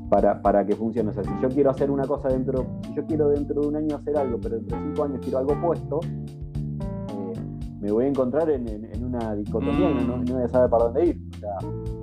Para, 0.09 0.41
para, 0.41 0.65
que 0.65 0.75
funcione. 0.75 1.09
O 1.09 1.13
sea, 1.13 1.23
si 1.23 1.29
yo 1.41 1.47
quiero 1.49 1.69
hacer 1.69 1.89
una 1.89 2.05
cosa 2.05 2.27
dentro, 2.27 2.65
si 2.85 2.93
yo 2.93 3.05
quiero 3.05 3.29
dentro 3.29 3.61
de 3.61 3.67
un 3.67 3.75
año 3.77 3.95
hacer 3.95 4.17
algo, 4.17 4.39
pero 4.41 4.57
dentro 4.57 4.77
de 4.77 4.83
cinco 4.83 5.03
años 5.05 5.19
quiero 5.21 5.37
algo 5.37 5.61
puesto, 5.61 5.99
eh, 6.03 7.33
me 7.79 7.91
voy 7.91 8.05
a 8.05 8.07
encontrar 8.09 8.49
en, 8.49 8.67
una 9.01 9.35
dicotomía 9.35 9.89
y 9.89 10.05
no, 10.05 10.17
voy 10.17 10.43
a 10.43 10.49
saber 10.49 10.69
para 10.69 10.85
dónde 10.85 11.05
ir. 11.05 11.21
O 11.35 11.39
sea, 11.39 11.57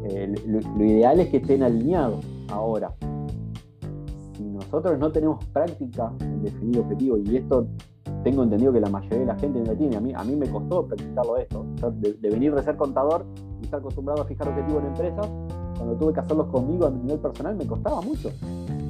eh, 0.04 0.34
lo, 0.46 0.84
ideal 0.84 1.20
es 1.20 1.28
que 1.28 1.36
estén 1.36 1.62
alineados 1.62 2.24
ahora 2.50 2.94
nosotros 4.58 4.98
no 4.98 5.10
tenemos 5.10 5.44
práctica 5.46 6.12
en 6.20 6.42
definir 6.42 6.80
objetivos 6.80 7.20
y 7.24 7.36
esto 7.36 7.66
tengo 8.24 8.42
entendido 8.42 8.72
que 8.72 8.80
la 8.80 8.90
mayoría 8.90 9.18
de 9.18 9.26
la 9.26 9.36
gente 9.36 9.60
no 9.60 9.72
tiene. 9.74 9.96
A 9.96 10.00
mí, 10.00 10.12
a 10.14 10.24
mí 10.24 10.36
me 10.36 10.48
costó 10.48 10.86
practicarlo 10.86 11.36
esto. 11.36 11.64
de, 12.00 12.30
venir 12.30 12.54
de 12.54 12.62
ser 12.62 12.76
contador 12.76 13.26
y 13.60 13.64
estar 13.64 13.80
acostumbrado 13.80 14.22
a 14.22 14.24
fijar 14.24 14.48
objetivos 14.48 14.82
en 14.82 14.88
empresas, 14.88 15.28
cuando 15.76 15.96
tuve 15.96 16.12
que 16.12 16.20
hacerlos 16.20 16.46
conmigo 16.48 16.86
a 16.86 16.90
nivel 16.90 17.18
personal 17.18 17.56
me 17.56 17.66
costaba 17.66 18.00
mucho. 18.00 18.30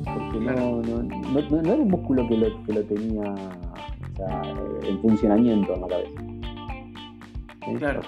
Porque 0.05 0.41
no, 0.41 0.83
no, 0.83 1.61
era 1.61 1.75
un 1.75 1.89
músculo 1.89 2.27
que 2.29 2.37
lo, 2.37 2.65
que 2.65 2.73
lo 2.73 2.83
tenía 2.85 3.35
en 4.83 5.01
funcionamiento 5.01 5.75
en 5.75 5.81
la 5.81 5.87
cabeza. 5.87 6.38
Claro. 7.77 8.01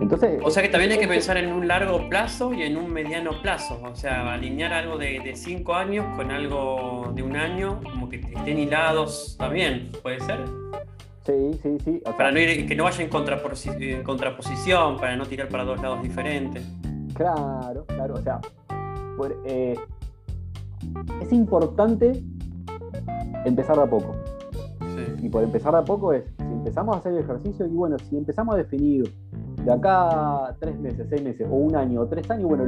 Entonces, 0.00 0.40
o 0.42 0.50
sea 0.50 0.62
que 0.62 0.68
también 0.68 0.92
hay 0.92 0.98
que 0.98 1.08
pensar 1.08 1.36
en 1.36 1.52
un 1.52 1.66
largo 1.66 2.08
plazo 2.08 2.52
y 2.52 2.62
en 2.62 2.76
un 2.76 2.92
mediano 2.92 3.40
plazo. 3.42 3.80
O 3.82 3.94
sea, 3.94 4.32
alinear 4.32 4.72
algo 4.72 4.98
de, 4.98 5.32
cinco 5.34 5.74
años 5.74 6.04
con 6.16 6.30
algo 6.30 7.12
de 7.14 7.22
un 7.22 7.36
año, 7.36 7.80
como 7.82 8.08
que 8.08 8.16
estén 8.16 8.58
hilados 8.58 9.36
también, 9.38 9.90
¿puede 10.02 10.20
ser? 10.20 10.44
Sí, 11.24 11.60
sí, 11.62 11.76
sí. 11.84 12.02
para 12.16 12.32
no 12.32 12.40
ir, 12.40 12.66
que 12.66 12.74
no 12.74 12.84
vaya 12.84 13.04
en, 13.04 13.10
contraposición, 13.10 14.96
para 14.96 15.16
no 15.16 15.26
tirar 15.26 15.48
para 15.48 15.64
dos 15.64 15.80
lados 15.80 16.02
diferentes. 16.02 16.64
Claro, 17.14 17.84
claro. 17.86 18.14
O 18.14 18.22
sea, 18.22 18.40
eh, 19.44 19.78
es 21.20 21.32
importante 21.32 22.22
empezar 23.44 23.76
de 23.76 23.82
a 23.82 23.86
poco. 23.86 24.16
Y 25.22 25.28
por 25.28 25.44
empezar 25.44 25.72
de 25.72 25.78
a 25.78 25.84
poco 25.84 26.12
es, 26.12 26.24
empezamos 26.60 26.94
a 26.94 26.98
hacer 26.98 27.12
el 27.14 27.18
ejercicio, 27.20 27.66
y 27.66 27.70
bueno, 27.70 27.96
si 27.98 28.16
empezamos 28.16 28.54
a 28.54 28.58
definir 28.58 29.12
de 29.64 29.72
acá 29.72 30.54
tres 30.58 30.78
meses, 30.78 31.06
seis 31.08 31.22
meses, 31.22 31.46
o 31.50 31.54
un 31.54 31.74
año, 31.74 32.02
o 32.02 32.06
tres 32.06 32.30
años, 32.30 32.48
bueno, 32.48 32.64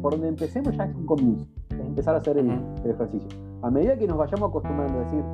por 0.00 0.12
donde 0.12 0.28
empecemos 0.28 0.76
ya 0.76 0.84
es 0.84 0.94
un 0.94 1.06
comienzo, 1.06 1.46
es 1.70 1.80
empezar 1.80 2.14
a 2.14 2.18
hacer 2.18 2.38
el, 2.38 2.50
ejercicio. 2.84 3.28
A 3.62 3.70
medida 3.70 3.96
que 3.96 4.06
nos 4.06 4.16
vayamos 4.16 4.48
acostumbrando 4.50 5.00
a 5.00 5.04
decir, 5.04 5.24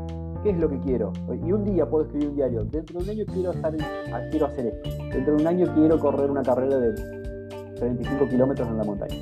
¿qué 0.43 0.51
es 0.51 0.59
lo 0.59 0.69
que 0.69 0.79
quiero? 0.81 1.13
Y 1.47 1.53
un 1.53 1.65
día 1.65 1.89
puedo 1.89 2.05
escribir 2.05 2.31
un 2.31 2.37
diario, 2.37 2.65
dentro 2.65 2.99
de 2.99 3.05
un 3.05 3.11
año 3.11 3.25
quiero, 3.33 3.53
estar 3.53 3.75
ah, 4.13 4.21
quiero 4.31 4.47
hacer 4.47 4.67
esto, 4.67 4.91
dentro 5.13 5.37
de 5.37 5.43
un 5.43 5.47
año 5.47 5.67
quiero 5.75 5.99
correr 5.99 6.31
una 6.31 6.43
carrera 6.43 6.79
de 6.79 6.95
35 7.77 8.29
kilómetros 8.29 8.69
en 8.69 8.77
la 8.79 8.85
montaña. 8.85 9.17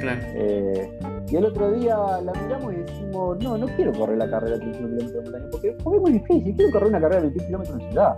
Claro. 0.00 0.20
Eh, 0.34 0.98
Y 1.30 1.36
el 1.36 1.44
otro 1.46 1.72
día 1.72 1.96
la 2.22 2.32
miramos 2.32 2.72
y 2.72 2.76
decimos, 2.76 3.38
no, 3.42 3.56
no 3.58 3.66
quiero 3.66 3.92
correr 3.92 4.18
la 4.18 4.28
carrera 4.28 4.58
de 4.58 4.66
21 4.66 4.88
kilómetros 4.88 5.12
de 5.12 5.20
montaña, 5.22 5.46
porque, 5.50 5.68
es 5.68 5.84
muy 5.84 6.12
difícil, 6.12 6.56
quiero 6.56 6.72
correr 6.72 6.88
una 6.88 7.00
carrera 7.00 7.22
de 7.22 7.28
21 7.28 7.46
kilómetros 7.46 7.80
en 7.80 7.90
ciudad. 7.90 8.16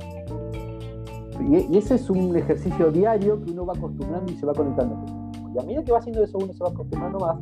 Y, 1.70 1.76
ese 1.76 1.94
es 1.94 2.10
un 2.10 2.34
ejercicio 2.36 2.90
diario 2.90 3.40
que 3.42 3.50
uno 3.52 3.66
va 3.66 3.74
acostumbrando 3.74 4.32
y 4.32 4.36
se 4.36 4.46
va 4.46 4.52
conectando. 4.52 4.96
Y 5.54 5.58
a 5.58 5.62
medida 5.62 5.84
que 5.84 5.92
va 5.92 5.98
haciendo 5.98 6.24
eso, 6.24 6.38
uno 6.38 6.52
se 6.52 6.62
va 6.62 6.70
acostumbrando 6.70 7.18
más 7.18 7.38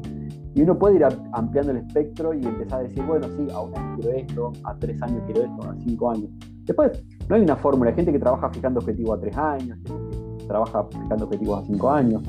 y 0.54 0.62
uno 0.62 0.78
puede 0.78 0.97
ir 0.97 1.04
ampliando 1.33 1.73
el 1.73 1.78
espectro 1.78 2.33
y 2.33 2.44
empezar 2.44 2.80
a 2.80 2.83
decir, 2.85 3.02
bueno, 3.04 3.26
sí, 3.37 3.49
a 3.52 3.61
un 3.61 3.76
año 3.76 3.97
quiero 3.97 4.16
esto, 4.16 4.52
a 4.62 4.76
tres 4.76 5.02
años 5.02 5.23
quiero 5.26 5.42
esto, 5.42 5.68
a 5.68 5.75
cinco 5.80 6.11
años. 6.11 6.30
Después, 6.64 7.02
no 7.28 7.35
hay 7.35 7.42
una 7.42 7.56
fórmula. 7.56 7.90
Hay 7.90 7.97
gente 7.97 8.12
que 8.12 8.21
trabaja 8.21 8.49
fijando 8.50 8.78
objetivos 8.78 9.18
a 9.18 9.21
tres 9.21 9.37
años, 9.37 9.78
gente 9.85 10.16
que 10.38 10.47
trabaja 10.47 10.85
fijando 10.85 11.25
objetivos 11.25 11.62
a 11.62 11.66
cinco 11.66 11.90
años. 11.90 12.23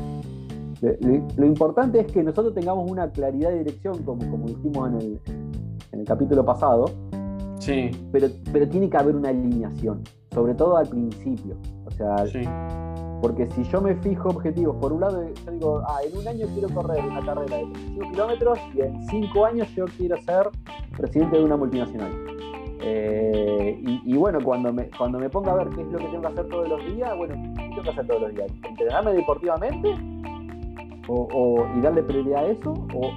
Lo 0.82 1.46
importante 1.46 2.00
es 2.00 2.12
que 2.12 2.24
nosotros 2.24 2.54
tengamos 2.54 2.90
una 2.90 3.10
claridad 3.12 3.52
de 3.52 3.60
dirección, 3.60 4.04
como, 4.04 4.30
como 4.30 4.48
dijimos 4.48 4.90
en 4.90 4.96
el, 4.96 5.20
en 5.92 6.00
el 6.00 6.06
capítulo 6.06 6.46
pasado. 6.46 6.86
Sí. 7.60 7.92
Pero, 8.12 8.28
pero 8.52 8.68
tiene 8.68 8.90
que 8.90 8.98
haber 8.98 9.16
una 9.16 9.30
alineación, 9.30 10.02
sobre 10.32 10.54
todo 10.54 10.78
al 10.78 10.88
principio. 10.88 11.56
O 11.86 11.92
sea, 11.92 12.28
sí. 12.28 12.42
Porque 13.22 13.48
si 13.48 13.64
yo 13.64 13.82
me 13.82 13.96
fijo 13.96 14.30
objetivos, 14.30 14.76
por 14.76 14.94
un 14.94 15.02
lado, 15.02 15.24
yo 15.24 15.52
digo, 15.52 15.82
ah, 15.88 15.98
en 16.06 16.18
un 16.18 16.28
año 16.28 16.46
quiero 16.54 16.70
correr 16.70 17.04
una 17.04 17.26
carrera 17.26 17.58
de 17.58 17.64
35 17.64 18.12
kilómetros 18.12 18.60
y 18.76 18.82
en 18.82 19.02
5 19.08 19.46
años 19.46 19.68
yo 19.76 19.86
quiero 19.98 20.18
ser 20.22 20.50
presidente 20.96 21.38
de 21.38 21.44
una 21.44 21.58
multinacional. 21.58 22.12
Eh, 22.82 23.82
y, 23.84 24.16
bueno, 24.16 24.38
cuando 24.44 24.72
me, 24.72 24.90
cuando 24.96 25.18
me 25.18 25.30
ponga 25.30 25.54
a 25.54 25.56
ver 25.56 25.70
qué 25.70 25.82
es 25.82 25.88
lo 25.88 25.98
que 25.98 26.06
tengo 26.06 26.22
que 26.22 26.28
hacer 26.28 26.48
todos 26.50 26.70
los 26.70 26.86
días, 26.86 27.18
bueno, 27.18 27.34
¿qué 27.56 27.70
tengo 27.70 27.82
que 27.82 27.90
hacer 27.90 28.06
todos 28.06 28.22
los 28.22 28.32
días? 28.36 28.48
¿Entrenarme 28.64 29.14
deportivamente? 29.14 29.96
O, 31.08 31.68
y 31.78 31.82
darle 31.82 32.02
prioridad 32.04 32.46
a 32.46 32.48
eso, 32.48 32.74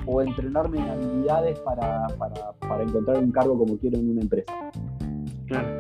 o, 0.07 0.21
entrenarme 0.21 0.78
en 0.78 0.88
habilidades 0.88 1.59
para, 1.61 2.07
para, 2.18 2.83
encontrar 2.83 3.18
un 3.18 3.33
cargo 3.33 3.59
como 3.59 3.78
quiero 3.78 3.99
en 3.99 4.11
una 4.11 4.21
empresa. 4.21 4.52
Claro. 5.47 5.78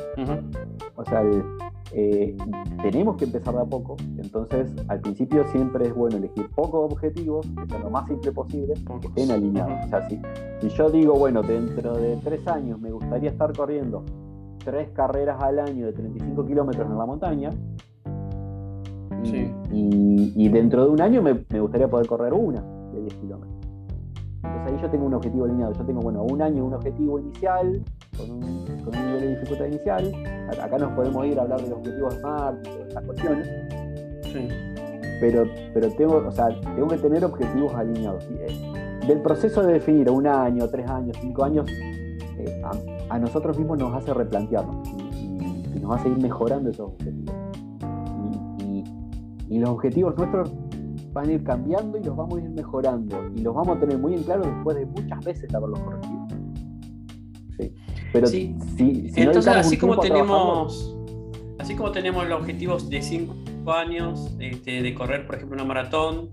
O 0.96 1.04
sea, 1.04 1.20
el, 1.20 1.44
eh, 1.92 2.36
tenemos 2.82 3.16
que 3.16 3.24
empezar 3.24 3.54
de 3.54 3.62
a 3.62 3.64
poco, 3.64 3.96
entonces 4.18 4.70
al 4.88 5.00
principio 5.00 5.46
siempre 5.48 5.86
es 5.86 5.94
bueno 5.94 6.18
elegir 6.18 6.48
pocos 6.50 6.92
objetivos, 6.92 7.46
que 7.46 7.66
sean 7.66 7.82
lo 7.82 7.90
más 7.90 8.06
simple 8.06 8.32
posible, 8.32 8.74
que 9.00 9.06
estén 9.06 9.30
alineados. 9.30 9.86
O 9.86 9.88
sea, 9.88 10.08
si, 10.08 10.20
yo 10.68 10.90
digo, 10.90 11.14
bueno, 11.14 11.42
dentro 11.42 11.94
de 11.94 12.16
tres 12.16 12.46
años 12.46 12.78
me 12.78 12.90
gustaría 12.90 13.30
estar 13.30 13.56
corriendo 13.56 14.04
tres 14.64 14.90
carreras 14.90 15.42
al 15.42 15.60
año 15.60 15.86
de 15.86 15.92
35 15.92 16.44
kilómetros 16.44 16.90
en 16.90 16.98
la 16.98 17.06
montaña, 17.06 17.50
y, 19.72 20.48
dentro 20.48 20.84
de 20.84 20.90
un 20.90 21.00
año 21.00 21.22
me, 21.22 21.44
me 21.50 21.60
gustaría 21.60 21.88
poder 21.88 22.06
correr 22.06 22.32
una 22.32 22.62
de 22.92 23.00
10 23.02 23.14
kilómetros. 23.14 23.58
Entonces 24.42 24.72
ahí 24.72 24.82
yo 24.82 24.90
tengo 24.90 25.06
un 25.06 25.14
objetivo 25.14 25.44
alineado. 25.44 25.72
Yo 25.74 25.84
tengo, 25.84 26.00
bueno, 26.00 26.22
un 26.22 26.40
año 26.40 26.64
un 26.64 26.74
objetivo 26.74 27.18
inicial, 27.18 27.82
con 28.16 28.30
un, 28.30 28.64
nivel 28.64 29.20
de 29.20 29.28
dificultad 29.30 29.66
inicial. 29.66 30.12
Acá 30.60 30.78
nos 30.78 30.92
podemos 30.92 31.26
ir 31.26 31.38
a 31.38 31.42
hablar 31.42 31.60
de 31.60 31.68
los 31.68 31.78
objetivos 31.78 32.14
SMART 32.14 32.66
y 32.66 32.70
todas 32.70 32.88
esas 32.88 33.04
cuestiones. 33.04 33.48
Sí. 34.32 34.48
Pero, 35.20 35.44
pero 35.74 35.90
tengo, 35.90 36.16
o 36.26 36.30
sea, 36.30 36.48
tengo 36.60 36.86
que 36.86 36.98
tener 36.98 37.24
objetivos 37.24 37.74
alineados. 37.74 38.28
Eh, 38.30 38.72
del 39.06 39.20
proceso 39.20 39.62
de 39.62 39.74
definir 39.74 40.10
un 40.10 40.26
año, 40.26 40.68
tres 40.68 40.88
años, 40.88 41.16
cinco 41.20 41.44
años, 41.44 41.68
eh, 41.70 42.62
a, 43.08 43.18
nosotros 43.18 43.58
mismos 43.58 43.78
nos 43.78 43.94
hace 43.94 44.14
replantearnos 44.14 44.86
y, 44.88 45.80
nos 45.80 45.98
hace 45.98 46.08
ir 46.08 46.18
mejorando 46.18 46.70
esos 46.70 46.88
objetivos. 46.88 47.34
Y 49.50 49.58
los 49.58 49.70
objetivos 49.70 50.16
nuestros 50.16 50.52
van 51.12 51.28
a 51.28 51.32
ir 51.32 51.44
cambiando 51.44 51.98
y 51.98 52.04
los 52.04 52.16
vamos 52.16 52.38
a 52.38 52.42
ir 52.42 52.50
mejorando. 52.50 53.30
Y 53.34 53.40
los 53.40 53.54
vamos 53.54 53.76
a 53.76 53.80
tener 53.80 53.98
muy 53.98 54.14
en 54.14 54.22
claro 54.22 54.44
después 54.44 54.76
de 54.76 54.86
muchas 54.86 55.24
veces 55.24 55.54
haberlos 55.54 55.80
corregido. 55.80 56.26
Sí. 57.58 57.74
Pero 58.12 58.26
sí. 58.26 58.56
Entonces, 59.16 59.54
así 59.54 59.76
como 59.76 59.98
tenemos. 59.98 60.94
Así 61.58 61.74
como 61.74 61.90
tenemos 61.90 62.28
los 62.28 62.40
objetivos 62.40 62.88
de 62.88 63.02
5 63.02 63.72
años 63.72 64.36
este, 64.38 64.80
de 64.80 64.94
correr, 64.94 65.26
por 65.26 65.34
ejemplo, 65.34 65.56
una 65.56 65.64
maratón, 65.64 66.30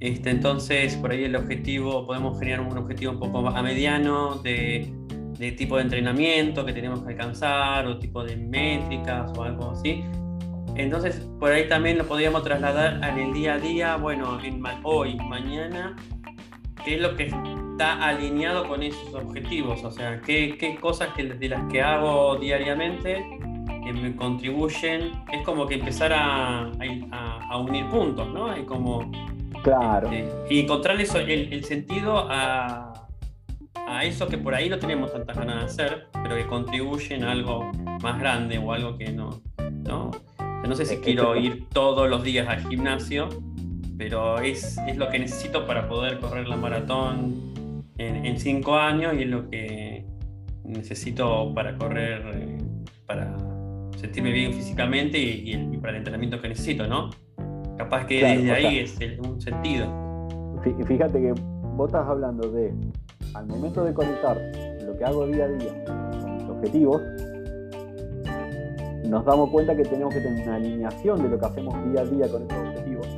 este, 0.00 0.30
entonces 0.30 0.96
por 0.96 1.12
ahí 1.12 1.24
el 1.24 1.36
objetivo, 1.36 2.06
podemos 2.06 2.38
generar 2.38 2.60
un 2.66 2.76
objetivo 2.78 3.12
un 3.12 3.20
poco 3.20 3.46
a 3.46 3.62
mediano 3.62 4.36
de, 4.36 4.92
de 5.38 5.52
tipo 5.52 5.76
de 5.76 5.82
entrenamiento 5.82 6.64
que 6.64 6.72
tenemos 6.72 7.02
que 7.02 7.10
alcanzar 7.10 7.86
o 7.86 7.98
tipo 7.98 8.24
de 8.24 8.36
métricas 8.36 9.30
o 9.36 9.42
algo 9.42 9.70
así. 9.70 10.02
Entonces, 10.74 11.28
por 11.38 11.52
ahí 11.52 11.68
también 11.68 11.98
lo 11.98 12.06
podríamos 12.06 12.42
trasladar 12.42 13.02
en 13.04 13.18
el 13.18 13.32
día 13.32 13.54
a 13.54 13.58
día, 13.58 13.96
bueno, 13.96 14.38
en 14.42 14.62
hoy, 14.82 15.16
mañana, 15.16 15.96
qué 16.84 16.96
es 16.96 17.00
lo 17.00 17.16
que 17.16 17.24
está 17.24 18.02
alineado 18.02 18.66
con 18.66 18.82
esos 18.82 19.14
objetivos, 19.14 19.84
o 19.84 19.90
sea, 19.90 20.20
qué, 20.20 20.56
qué 20.58 20.76
cosas 20.76 21.08
que, 21.14 21.24
de 21.24 21.48
las 21.48 21.70
que 21.70 21.82
hago 21.82 22.36
diariamente 22.36 23.24
me 23.92 24.14
contribuyen, 24.16 25.12
es 25.32 25.42
como 25.42 25.66
que 25.66 25.74
empezar 25.74 26.12
a, 26.12 26.70
a, 27.50 27.58
unir 27.58 27.88
puntos, 27.88 28.28
¿no? 28.28 28.52
Es 28.52 28.64
como... 28.64 29.10
Claro. 29.62 30.10
Este, 30.10 30.54
y 30.54 30.60
encontrarle 30.60 31.04
el, 31.04 31.52
el, 31.52 31.64
sentido 31.64 32.26
a, 32.28 32.92
a 33.86 34.04
eso 34.04 34.26
que 34.26 34.38
por 34.38 34.54
ahí 34.54 34.68
no 34.68 34.78
tenemos 34.78 35.12
tantas 35.12 35.36
ganas 35.36 35.56
de 35.56 35.64
hacer, 35.64 36.06
pero 36.22 36.34
que 36.34 36.46
contribuyen 36.46 37.22
a 37.24 37.32
algo 37.32 37.70
más 38.02 38.18
grande 38.18 38.58
o 38.58 38.72
algo 38.72 38.96
que 38.96 39.12
no, 39.12 39.40
¿no? 39.84 40.10
No 40.66 40.76
sé 40.76 40.86
si 40.86 40.96
quiero 40.98 41.36
ir 41.36 41.68
todos 41.70 42.08
los 42.08 42.22
días 42.22 42.48
al 42.48 42.66
gimnasio, 42.68 43.28
pero 43.98 44.38
es, 44.38 44.78
es 44.86 44.96
lo 44.96 45.08
que 45.10 45.18
necesito 45.18 45.66
para 45.66 45.88
poder 45.88 46.18
correr 46.20 46.48
la 46.48 46.56
maratón 46.56 47.84
en, 47.98 48.38
cinco 48.38 48.76
años 48.76 49.14
y 49.14 49.22
es 49.22 49.28
lo 49.28 49.48
que 49.48 50.04
necesito 50.64 51.52
para 51.54 51.76
correr, 51.76 52.22
eh, 52.34 52.58
para 53.06 53.36
sentirme 53.96 54.32
bien 54.32 54.52
físicamente 54.52 55.18
y, 55.18 55.76
para 55.78 55.92
el 55.92 55.98
entrenamiento 55.98 56.40
que 56.40 56.48
necesito, 56.48 56.86
¿no? 56.86 57.10
Capaz 57.76 58.06
que 58.06 58.24
desde 58.24 58.52
ahí 58.52 58.78
es 58.78 58.98
un 59.18 59.40
sentido. 59.40 59.86
Fíjate 60.86 61.20
que 61.20 61.34
vos 61.76 61.88
estás 61.88 62.06
hablando 62.08 62.48
de, 62.50 62.72
al 63.34 63.46
momento 63.46 63.84
de 63.84 63.92
conectar 63.92 64.40
lo 64.84 64.96
que 64.96 65.04
hago 65.04 65.26
día 65.26 65.44
a 65.44 65.48
día 65.48 65.84
con 65.84 66.36
mis 66.36 66.44
objetivos, 66.44 67.02
nos 69.12 69.26
damos 69.26 69.50
cuenta 69.50 69.76
que 69.76 69.82
tenemos 69.82 70.14
que 70.14 70.20
tener 70.20 70.42
una 70.42 70.56
alineación 70.56 71.22
de 71.22 71.28
lo 71.28 71.38
que 71.38 71.44
hacemos 71.44 71.74
día 71.92 72.00
a 72.00 72.04
día 72.06 72.28
con 72.28 72.42
estos 72.42 72.58
objetivos. 72.58 73.08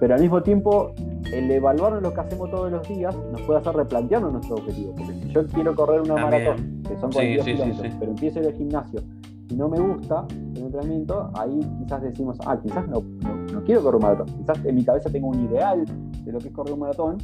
pero 0.00 0.14
al 0.14 0.20
mismo 0.20 0.42
tiempo, 0.42 0.92
el 1.32 1.48
evaluar 1.48 2.02
lo 2.02 2.12
que 2.12 2.20
hacemos 2.20 2.50
todos 2.50 2.72
los 2.72 2.88
días 2.88 3.16
nos 3.30 3.40
puede 3.42 3.60
hacer 3.60 3.76
replantearnos 3.76 4.32
nuestros 4.32 4.58
objetivos. 4.58 4.96
Porque 4.96 5.14
si 5.14 5.28
yo 5.28 5.46
quiero 5.46 5.76
correr 5.76 6.00
una 6.00 6.14
maratón, 6.14 6.82
que 6.82 6.98
son 6.98 7.12
42 7.12 7.46
kilómetros, 7.46 7.94
pero 8.00 8.10
empiezo 8.10 8.40
ir 8.40 8.46
al 8.46 8.54
gimnasio 8.54 9.00
y 9.48 9.54
no 9.54 9.68
me 9.68 9.78
gusta 9.78 10.26
el 10.56 10.62
entrenamiento, 10.62 11.30
ahí 11.34 11.60
quizás 11.78 12.02
decimos, 12.02 12.38
ah, 12.44 12.58
quizás 12.60 12.88
no, 12.88 13.00
no, 13.52 13.62
quiero 13.64 13.84
correr 13.84 13.96
un 13.96 14.02
maratón. 14.02 14.26
Quizás 14.38 14.64
en 14.64 14.74
mi 14.74 14.84
cabeza 14.84 15.08
tengo 15.08 15.28
un 15.28 15.40
ideal 15.48 15.84
de 16.24 16.32
lo 16.32 16.40
que 16.40 16.48
es 16.48 16.52
correr 16.52 16.74
un 16.74 16.80
maratón, 16.80 17.18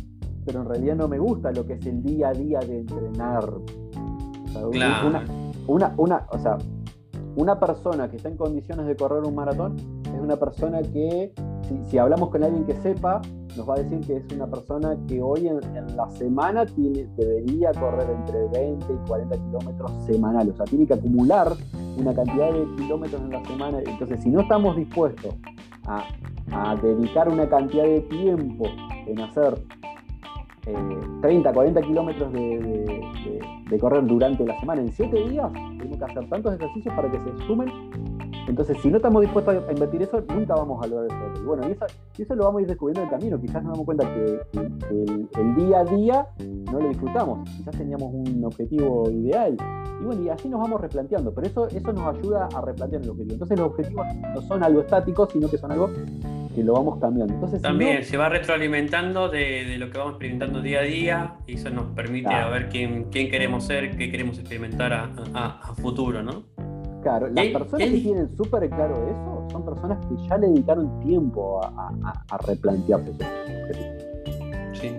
pero 0.46 0.60
en 0.60 0.68
realidad 0.68 0.94
no 0.94 1.08
me 1.08 1.18
gusta 1.18 1.50
lo 1.50 1.66
que 1.66 1.72
es 1.72 1.84
el 1.84 2.00
día 2.00 2.28
a 2.28 2.32
día 2.32 2.60
de 2.60 2.78
entrenar. 2.78 3.44
claro 4.70 5.08
una, 5.08 5.24
una, 5.68 6.26
o 6.30 6.38
sea, 6.38 6.58
una 7.36 7.60
persona 7.60 8.10
que 8.10 8.16
está 8.16 8.28
en 8.28 8.36
condiciones 8.36 8.86
de 8.86 8.96
correr 8.96 9.22
un 9.22 9.34
maratón 9.34 9.76
es 10.04 10.20
una 10.20 10.36
persona 10.36 10.82
que, 10.82 11.32
si, 11.88 11.98
hablamos 11.98 12.30
con 12.30 12.42
alguien 12.42 12.64
que 12.64 12.74
sepa, 12.74 13.20
nos 13.56 13.68
va 13.68 13.74
a 13.74 13.78
decir 13.78 14.00
que 14.00 14.16
es 14.16 14.32
una 14.32 14.46
persona 14.46 14.96
que 15.06 15.22
hoy 15.22 15.46
en, 15.46 15.96
la 15.96 16.08
semana 16.10 16.66
tiene, 16.66 17.06
debería 17.16 17.72
correr 17.72 18.08
entre 18.10 18.48
20 18.48 18.92
y 18.92 19.08
40 19.08 19.36
kilómetros 19.36 19.92
semanales. 20.06 20.54
O 20.54 20.56
sea, 20.56 20.66
tiene 20.66 20.86
que 20.86 20.94
acumular 20.94 21.52
una 21.96 22.14
cantidad 22.14 22.52
de 22.52 22.66
kilómetros 22.76 23.20
en 23.22 23.30
la 23.30 23.44
semana. 23.44 23.78
Entonces, 23.84 24.22
si 24.22 24.30
no 24.30 24.40
estamos 24.40 24.76
dispuestos 24.76 25.34
a, 25.86 26.04
a 26.52 26.76
dedicar 26.76 27.28
una 27.28 27.48
cantidad 27.48 27.84
de 27.84 28.00
tiempo 28.02 28.64
en 29.06 29.20
hacer 29.20 29.62
30, 31.20 31.52
40 31.52 31.80
kilómetros 31.82 32.32
de, 32.32 33.78
correr 33.80 34.06
durante 34.06 34.44
la 34.44 34.58
semana 34.60 34.80
en 34.80 34.90
7 34.90 35.28
días, 35.28 35.52
tenemos 35.52 35.98
que 35.98 36.04
hacer 36.04 36.28
tantos 36.28 36.54
ejercicios 36.54 36.94
para 36.94 37.10
que 37.10 37.18
se 37.20 37.46
sumen. 37.46 37.68
Entonces, 38.48 38.78
si 38.80 38.88
no 38.88 38.96
estamos 38.96 39.20
dispuestos 39.20 39.62
a 39.68 39.72
invertir 39.72 40.02
eso, 40.02 40.22
nunca 40.34 40.54
vamos 40.54 40.82
a 40.82 40.88
lograr 40.88 41.06
eso. 41.06 41.42
Y 41.42 41.46
bueno, 41.46 41.68
y 41.68 42.22
eso, 42.22 42.34
lo 42.34 42.44
vamos 42.44 42.60
a 42.60 42.62
ir 42.62 42.68
descubriendo 42.68 43.02
en 43.02 43.08
el 43.08 43.10
camino. 43.10 43.38
Quizás 43.38 43.62
nos 43.62 43.72
damos 43.72 43.84
cuenta 43.84 44.14
que, 44.14 44.40
el, 45.38 45.54
día 45.54 45.80
a 45.80 45.84
día 45.84 46.26
no 46.72 46.80
lo 46.80 46.88
disfrutamos. 46.88 47.46
Quizás 47.58 47.76
teníamos 47.76 48.10
un 48.10 48.42
objetivo 48.44 49.10
ideal. 49.10 49.54
Y 50.00 50.04
bueno, 50.04 50.22
y 50.22 50.30
así 50.30 50.48
nos 50.48 50.60
vamos 50.60 50.80
replanteando. 50.80 51.34
Pero 51.34 51.46
eso, 51.46 51.68
eso 51.68 51.92
nos 51.92 52.16
ayuda 52.16 52.48
a 52.54 52.60
replantear 52.62 53.02
el 53.02 53.10
objetivo. 53.10 53.34
Entonces, 53.34 53.58
los 53.58 53.68
objetivos 53.68 54.06
no 54.34 54.40
son 54.40 54.62
algo 54.62 54.80
estático, 54.80 55.26
sino 55.26 55.48
que 55.48 55.58
son 55.58 55.70
algo 55.70 55.90
que 56.54 56.62
lo 56.62 56.74
vamos 56.74 56.98
cambiando. 57.00 57.34
Entonces, 57.34 57.62
También 57.62 58.04
se 58.04 58.16
va 58.16 58.28
retroalimentando 58.28 59.28
de, 59.28 59.76
lo 59.78 59.90
que 59.90 59.98
vamos 59.98 60.12
experimentando 60.12 60.60
día 60.60 60.80
a 60.80 60.82
día 60.82 61.34
y 61.46 61.54
eso 61.54 61.70
nos 61.70 61.86
permite 61.94 62.28
ver 62.28 62.68
quién, 62.68 63.04
quién, 63.10 63.30
queremos 63.30 63.64
ser, 63.64 63.96
qué 63.96 64.10
queremos 64.10 64.38
experimentar 64.38 64.92
a, 64.92 65.74
futuro, 65.80 66.22
¿no? 66.22 66.44
Claro, 67.02 67.28
las 67.28 67.46
personas 67.46 67.88
que 67.88 68.00
tienen 68.00 68.36
súper 68.36 68.68
claro 68.68 68.94
eso 69.08 69.48
son 69.52 69.64
personas 69.64 70.04
que 70.06 70.28
ya 70.28 70.36
le 70.36 70.48
dedicaron 70.48 71.00
tiempo 71.00 71.60
a, 71.62 72.38
replantearse 72.46 73.10
eso. 73.10 73.24
Sí. 74.72 74.90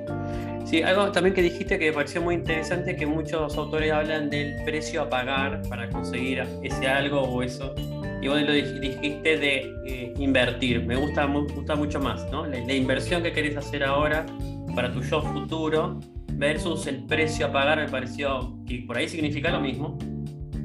Sí, 0.69 0.83
algo 0.83 1.11
también 1.11 1.33
que 1.33 1.41
dijiste 1.41 1.79
que 1.79 1.87
me 1.87 1.93
pareció 1.93 2.21
muy 2.21 2.35
interesante, 2.35 2.95
que 2.95 3.07
muchos 3.07 3.57
autores 3.57 3.91
hablan 3.91 4.29
del 4.29 4.63
precio 4.65 5.01
a 5.01 5.09
pagar 5.09 5.63
para 5.67 5.89
conseguir 5.89 6.43
ese 6.61 6.87
algo 6.87 7.21
o 7.21 7.41
eso. 7.41 7.73
Y 8.21 8.27
vos 8.27 8.39
lo 8.39 8.53
dijiste 8.53 9.37
de 9.39 9.73
eh, 9.87 10.13
invertir. 10.19 10.85
Me 10.85 10.95
gusta, 10.95 11.25
me 11.25 11.39
gusta 11.39 11.75
mucho 11.75 11.99
más, 11.99 12.23
¿no? 12.29 12.45
La, 12.45 12.71
inversión 12.71 13.23
que 13.23 13.31
querés 13.31 13.57
hacer 13.57 13.83
ahora 13.83 14.27
para 14.75 14.93
tu 14.93 15.01
yo 15.01 15.23
futuro 15.23 15.99
versus 16.33 16.85
el 16.85 17.03
precio 17.07 17.47
a 17.47 17.51
pagar 17.51 17.79
me 17.79 17.87
pareció 17.87 18.55
que 18.67 18.83
por 18.85 18.95
ahí 18.95 19.09
significa 19.09 19.49
lo 19.49 19.61
mismo 19.61 19.97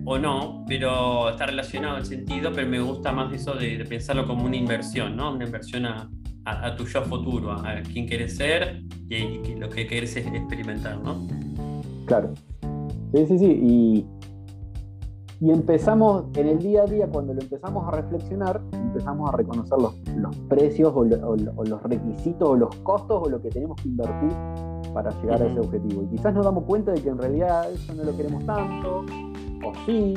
o 0.04 0.18
no, 0.18 0.66
pero 0.68 1.30
está 1.30 1.46
relacionado 1.46 1.96
el 1.96 2.04
sentido, 2.04 2.52
pero 2.52 2.68
me 2.68 2.78
gusta 2.78 3.10
más 3.10 3.32
eso 3.32 3.54
de, 3.54 3.78
de 3.78 3.84
pensarlo 3.86 4.26
como 4.26 4.44
una 4.44 4.56
inversión, 4.56 5.16
¿no? 5.16 5.32
Una 5.32 5.46
inversión 5.46 5.86
a, 5.86 6.10
a, 6.44 6.76
tu 6.76 6.84
yo 6.84 7.02
futuro, 7.02 7.52
a, 7.52 7.82
quién 7.82 8.06
quieres 8.06 8.36
ser 8.36 8.82
y, 9.08 9.54
lo 9.54 9.68
que 9.68 9.86
quieres 9.86 10.16
experimentar, 10.16 10.98
¿no? 11.00 11.26
Claro. 12.06 12.32
Sí, 13.14 13.26
sí, 13.26 13.38
sí. 13.38 13.60
Y, 13.62 14.06
y 15.40 15.50
empezamos 15.50 16.24
en 16.36 16.48
el 16.48 16.58
día 16.58 16.82
a 16.82 16.86
día, 16.86 17.08
cuando 17.08 17.34
lo 17.34 17.40
empezamos 17.40 17.86
a 17.88 17.90
reflexionar, 17.90 18.60
empezamos 18.72 19.28
a 19.28 19.36
reconocer 19.36 19.78
los, 19.78 19.94
los 20.16 20.36
precios 20.48 20.92
o, 20.94 21.04
los 21.04 21.82
requisitos 21.82 22.48
o 22.48 22.56
los 22.56 22.74
costos 22.76 23.26
o 23.26 23.28
lo 23.28 23.42
que 23.42 23.50
tenemos 23.50 23.76
que 23.82 23.88
invertir 23.88 24.32
para 24.92 25.10
llegar 25.20 25.42
a 25.42 25.46
ese 25.46 25.60
objetivo. 25.60 26.02
Y 26.04 26.16
quizás 26.16 26.34
nos 26.34 26.44
damos 26.44 26.64
cuenta 26.64 26.92
de 26.92 27.02
que 27.02 27.08
en 27.08 27.18
realidad 27.18 27.70
eso 27.70 27.94
no 27.94 28.04
lo 28.04 28.16
queremos 28.16 28.44
tanto, 28.46 29.04
o 29.64 29.72
sí, 29.86 30.14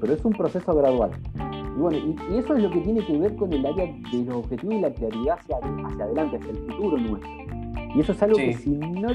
pero 0.00 0.14
es 0.14 0.24
un 0.24 0.32
proceso 0.32 0.74
gradual. 0.74 1.10
Y 1.76 1.80
bueno, 1.80 1.98
y, 1.98 2.36
eso 2.36 2.54
es 2.54 2.62
lo 2.62 2.70
que 2.70 2.80
tiene 2.80 3.04
que 3.04 3.18
ver 3.18 3.34
con 3.36 3.52
el 3.52 3.64
área 3.64 3.86
de 3.86 4.24
los 4.24 4.36
objetivos 4.36 4.74
y 4.74 4.80
la 4.80 4.92
claridad 4.92 5.38
hacia, 5.38 5.56
hacia 5.56 6.04
adelante, 6.04 6.36
hacia 6.36 6.50
el 6.50 6.58
futuro 6.58 6.96
nuestro. 6.98 7.42
Y 7.94 8.00
eso 8.00 8.12
es 8.12 8.22
algo 8.22 8.36
que 8.36 8.54
si 8.54 8.70
no, 8.70 9.08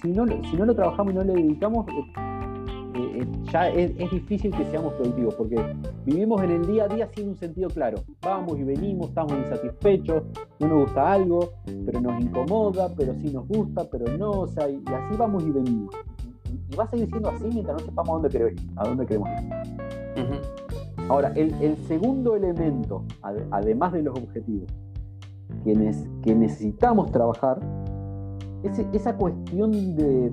si, 0.00 0.08
no, 0.12 0.26
si 0.50 0.56
no 0.56 0.64
lo 0.64 0.74
trabajamos 0.74 1.12
y 1.12 1.16
no 1.16 1.24
le 1.24 1.34
dedicamos, 1.34 1.86
eh, 1.88 2.04
eh, 2.94 3.20
eh, 3.20 3.26
ya 3.50 3.68
es, 3.68 4.10
difícil 4.10 4.50
que 4.54 4.64
seamos 4.66 4.94
productivos, 4.94 5.34
porque 5.34 5.56
vivimos 6.06 6.42
en 6.42 6.50
el 6.50 6.66
día 6.66 6.84
a 6.84 6.88
día 6.88 7.08
sin 7.14 7.30
un 7.30 7.36
sentido 7.36 7.68
claro. 7.68 7.98
Vamos 8.22 8.58
y 8.58 8.64
venimos, 8.64 9.08
estamos 9.08 9.32
insatisfechos, 9.32 10.22
no 10.60 10.68
nos 10.68 10.80
gusta 10.84 11.12
algo, 11.12 11.52
pero 11.84 12.00
nos 12.00 12.22
incomoda, 12.22 12.88
pero 12.96 13.14
sí 13.14 13.30
nos 13.30 13.46
gusta, 13.48 13.84
pero 13.90 14.16
no, 14.16 14.30
o 14.30 14.48
sea, 14.48 14.68
y, 14.68 14.76
así 14.76 15.16
vamos 15.16 15.44
y 15.44 15.50
venimos. 15.50 15.94
Y, 16.70 16.76
va 16.76 16.84
a 16.84 16.88
seguir 16.88 17.08
siendo 17.08 17.28
así 17.28 17.44
mientras 17.44 17.80
no 17.80 17.86
sepamos 17.86 18.08
a 18.08 18.12
dónde 18.12 18.28
queremos 18.30 18.52
ir. 18.62 18.70
A 18.76 18.88
dónde 18.88 19.06
queremos 19.06 19.28
ir. 19.28 20.61
Ahora, 21.12 21.30
el, 21.36 21.76
segundo 21.88 22.36
elemento, 22.36 23.04
además 23.50 23.92
de 23.92 24.02
los 24.02 24.18
objetivos, 24.18 24.66
que, 25.62 25.94
que 26.22 26.34
necesitamos 26.34 27.12
trabajar, 27.12 27.60
es 28.62 28.78
esa 28.94 29.14
cuestión 29.14 29.94
de, 29.94 30.32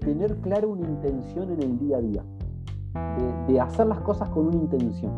tener 0.00 0.36
clara 0.36 0.66
una 0.66 0.88
intención 0.88 1.50
en 1.50 1.62
el 1.62 1.78
día 1.78 1.98
a 1.98 2.00
día, 2.00 2.24
de, 3.48 3.60
hacer 3.60 3.86
las 3.86 4.00
cosas 4.00 4.30
con 4.30 4.46
una 4.46 4.56
intención. 4.56 5.12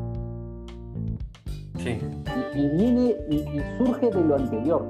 Sí. 1.79 1.99
Y, 2.57 2.69
viene 2.77 3.15
y, 3.31 3.61
surge 3.79 4.11
de 4.11 4.25
lo 4.25 4.35
anterior. 4.35 4.89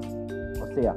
O 0.63 0.81
sea, 0.81 0.95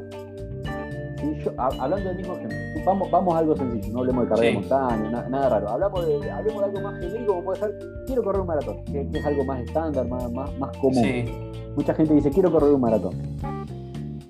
hablando 1.57 2.09
del 2.09 2.16
mismo 2.16 2.35
ejemplo, 2.35 2.57
vamos, 2.85 3.11
vamos 3.11 3.35
a 3.35 3.38
algo 3.38 3.57
sencillo, 3.57 3.93
no 3.93 4.00
hablemos 4.00 4.25
de 4.25 4.28
carrera 4.28 4.49
de 4.49 4.54
montaña, 4.54 5.28
nada 5.28 5.49
raro. 5.49 5.69
Hablamos 5.69 6.07
de, 6.07 6.31
hablemos 6.31 6.61
de 6.61 6.69
algo 6.69 6.81
más 6.81 7.00
genérico, 7.00 7.33
como 7.33 7.45
puede 7.45 7.61
ser, 7.61 7.78
quiero 8.07 8.23
correr 8.23 8.40
un 8.40 8.47
maratón, 8.47 8.85
que, 8.85 9.09
es 9.12 9.26
algo 9.26 9.45
más 9.45 9.61
estándar, 9.61 10.09
más, 10.09 10.31
más, 10.33 10.76
común. 10.78 11.52
Mucha 11.76 11.95
gente 11.95 12.14
dice, 12.14 12.31
quiero 12.31 12.52
correr 12.52 12.71
un 12.71 12.81
maratón. 12.81 13.14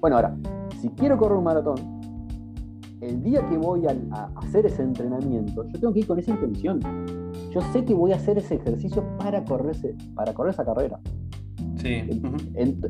Bueno, 0.01 0.17
ahora, 0.17 0.37
si 0.81 0.89
quiero 0.91 1.17
correr 1.17 1.39
un 1.39 1.45
maratón, 1.45 1.95
el 3.01 3.23
día 3.23 3.47
que 3.49 3.57
voy 3.57 3.87
a, 3.87 3.95
hacer 4.37 4.67
ese 4.67 4.83
entrenamiento, 4.83 5.65
yo 5.65 5.81
tengo 5.81 5.93
que 5.93 6.01
ir 6.01 6.07
con 6.07 6.19
esa 6.19 6.31
intención. 6.33 6.81
Yo 7.51 7.61
sé 7.73 7.85
que 7.85 7.95
voy 7.95 8.13
a 8.13 8.17
hacer 8.17 8.39
ese 8.39 8.57
ejercicio 8.57 9.05
para 9.19 9.45
correr, 9.45 9.77
para 10.15 10.33
correr 10.33 10.53
esa 10.55 10.65
carrera. 10.65 10.99
Sí. 11.77 12.03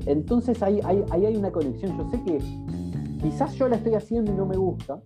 entonces 0.07 0.63
ahí, 0.63 0.81
ahí, 0.85 1.05
ahí, 1.11 1.27
hay 1.27 1.37
una 1.37 1.51
conexión. 1.51 1.99
Yo 1.99 2.11
sé 2.11 2.23
que 2.23 2.39
quizás 3.25 3.55
yo 3.55 3.69
la 3.69 3.77
estoy 3.77 3.95
haciendo 3.95 4.31
y 4.31 4.35
no 4.35 4.45
me 4.45 4.57
gusta, 4.57 5.01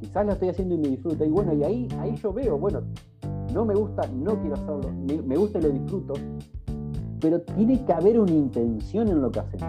quizás 0.00 0.26
la 0.26 0.34
estoy 0.34 0.50
haciendo 0.50 0.74
y 0.74 0.78
me 0.78 0.88
disfruta, 0.88 1.24
y 1.24 1.30
bueno, 1.30 1.54
y 1.54 1.64
ahí, 1.64 1.88
ahí 1.98 2.14
yo 2.16 2.30
veo, 2.30 2.58
bueno, 2.58 2.82
no 3.54 3.64
me 3.64 3.74
gusta, 3.74 4.06
no 4.08 4.38
quiero 4.38 4.54
hacerlo, 4.54 4.92
me, 5.24 5.36
gusta 5.36 5.58
y 5.58 5.62
lo 5.62 5.70
disfruto, 5.70 6.12
pero 7.18 7.40
tiene 7.40 7.82
que 7.82 7.92
haber 7.94 8.20
una 8.20 8.32
intención 8.32 9.08
en 9.08 9.22
lo 9.22 9.30
que 9.30 9.40
hacemos. 9.40 9.66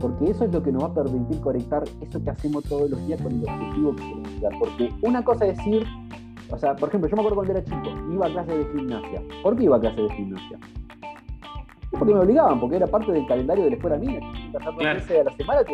Porque 0.00 0.30
eso 0.30 0.44
es 0.44 0.52
lo 0.52 0.62
que 0.62 0.72
nos 0.72 0.82
va 0.82 0.86
a 0.88 0.94
permitir 0.94 1.40
conectar 1.40 1.84
eso 2.00 2.24
que 2.24 2.30
hacemos 2.30 2.64
todos 2.64 2.90
los 2.90 3.06
días 3.06 3.20
con 3.20 3.32
el 3.32 3.42
objetivo 3.42 3.94
que 3.94 4.02
queremos 4.02 4.30
llegar. 4.32 4.52
Porque 4.58 4.88
una 5.02 5.22
cosa 5.22 5.46
es 5.46 5.58
decir, 5.58 5.84
o 6.50 6.56
sea, 6.56 6.74
por 6.74 6.88
ejemplo, 6.88 7.08
yo 7.08 7.16
me 7.16 7.20
acuerdo 7.20 7.36
cuando 7.36 7.52
era 7.52 7.62
chico, 7.62 7.90
iba 8.10 8.26
a 8.26 8.30
clases 8.30 8.56
de 8.56 8.64
gimnasia. 8.72 9.22
¿Por 9.42 9.56
qué 9.56 9.64
iba 9.64 9.76
a 9.76 9.80
clases 9.80 10.08
de 10.08 10.14
gimnasia? 10.14 10.58
Porque 11.90 12.14
me 12.14 12.20
obligaban, 12.20 12.58
porque 12.58 12.76
era 12.76 12.86
parte 12.86 13.12
del 13.12 13.26
calendario 13.26 13.64
de 13.64 13.70
la 13.70 13.76
escuela 13.76 13.98
mía. 13.98 14.20
Claro. 14.52 14.80
a 14.80 14.94
la 15.24 15.36
semana 15.36 15.64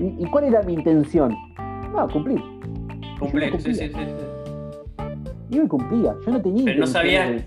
¿Y, 0.00 0.24
cuál 0.30 0.44
era 0.44 0.62
mi 0.62 0.74
intención? 0.74 1.36
No, 1.92 2.08
cumplir. 2.08 2.42
Cumplir, 3.18 3.60
sí, 3.60 3.74
sí, 3.74 3.88
sí, 3.88 4.00
Y 5.50 5.56
Yo 5.56 5.68
cumplía, 5.68 6.16
yo 6.24 6.32
no 6.32 6.40
tenía. 6.40 6.64
Pero 6.64 6.80
no 6.80 6.86
sabía 6.86 7.46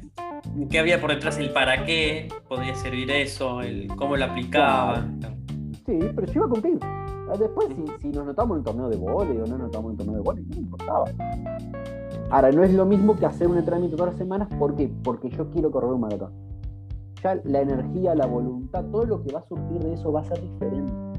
qué 0.70 0.80
había 0.80 1.02
por 1.02 1.12
detrás, 1.12 1.40
el 1.40 1.52
para 1.52 1.86
qué 1.86 2.28
podía 2.48 2.76
servir 2.76 3.10
eso, 3.10 3.62
el 3.62 3.88
cómo 3.96 4.18
lo 4.18 4.26
aplicaba. 4.26 5.08
Sí, 5.86 6.00
pero 6.16 6.28
yo 6.28 6.34
iba 6.36 6.46
a 6.46 6.50
cumplir. 6.50 6.80
Después, 7.40 7.70
si, 8.00 8.10
nos 8.10 8.26
notamos 8.26 8.56
en 8.56 8.60
un 8.60 8.64
torneo 8.64 8.90
de 8.90 8.98
vóley 8.98 9.38
o 9.38 9.46
no 9.48 9.58
nos 9.58 9.62
notamos 9.62 9.86
en 9.86 9.92
un 9.92 9.98
torneo 9.98 10.16
de 10.16 10.22
vóley, 10.22 10.44
no 10.44 10.56
me 10.56 10.62
importaba. 10.62 11.06
Ahora, 12.30 12.52
no 12.52 12.64
es 12.64 12.74
lo 12.74 12.86
mismo 12.86 13.16
que 13.16 13.26
hacer 13.26 13.48
un 13.48 13.58
entrenamiento 13.58 13.98
todas 13.98 14.14
las 14.14 14.20
semanas, 14.20 14.48
¿por 14.60 14.76
qué? 14.76 14.92
Porque 15.04 15.30
yo 15.30 15.50
quiero 15.50 15.72
correr 15.72 15.92
un 15.92 16.02
maratón. 16.02 16.32
Ya 17.24 17.40
la 17.44 17.62
energía, 17.62 18.14
la 18.14 18.28
voluntad, 18.28 18.84
todo 18.92 19.06
lo 19.06 19.24
que 19.24 19.34
va 19.34 19.40
a 19.40 19.48
surgir 19.48 19.80
de 19.80 19.94
eso 19.94 20.12
va 20.12 20.22
a 20.22 20.26
ser 20.26 20.42
diferente 20.42 21.13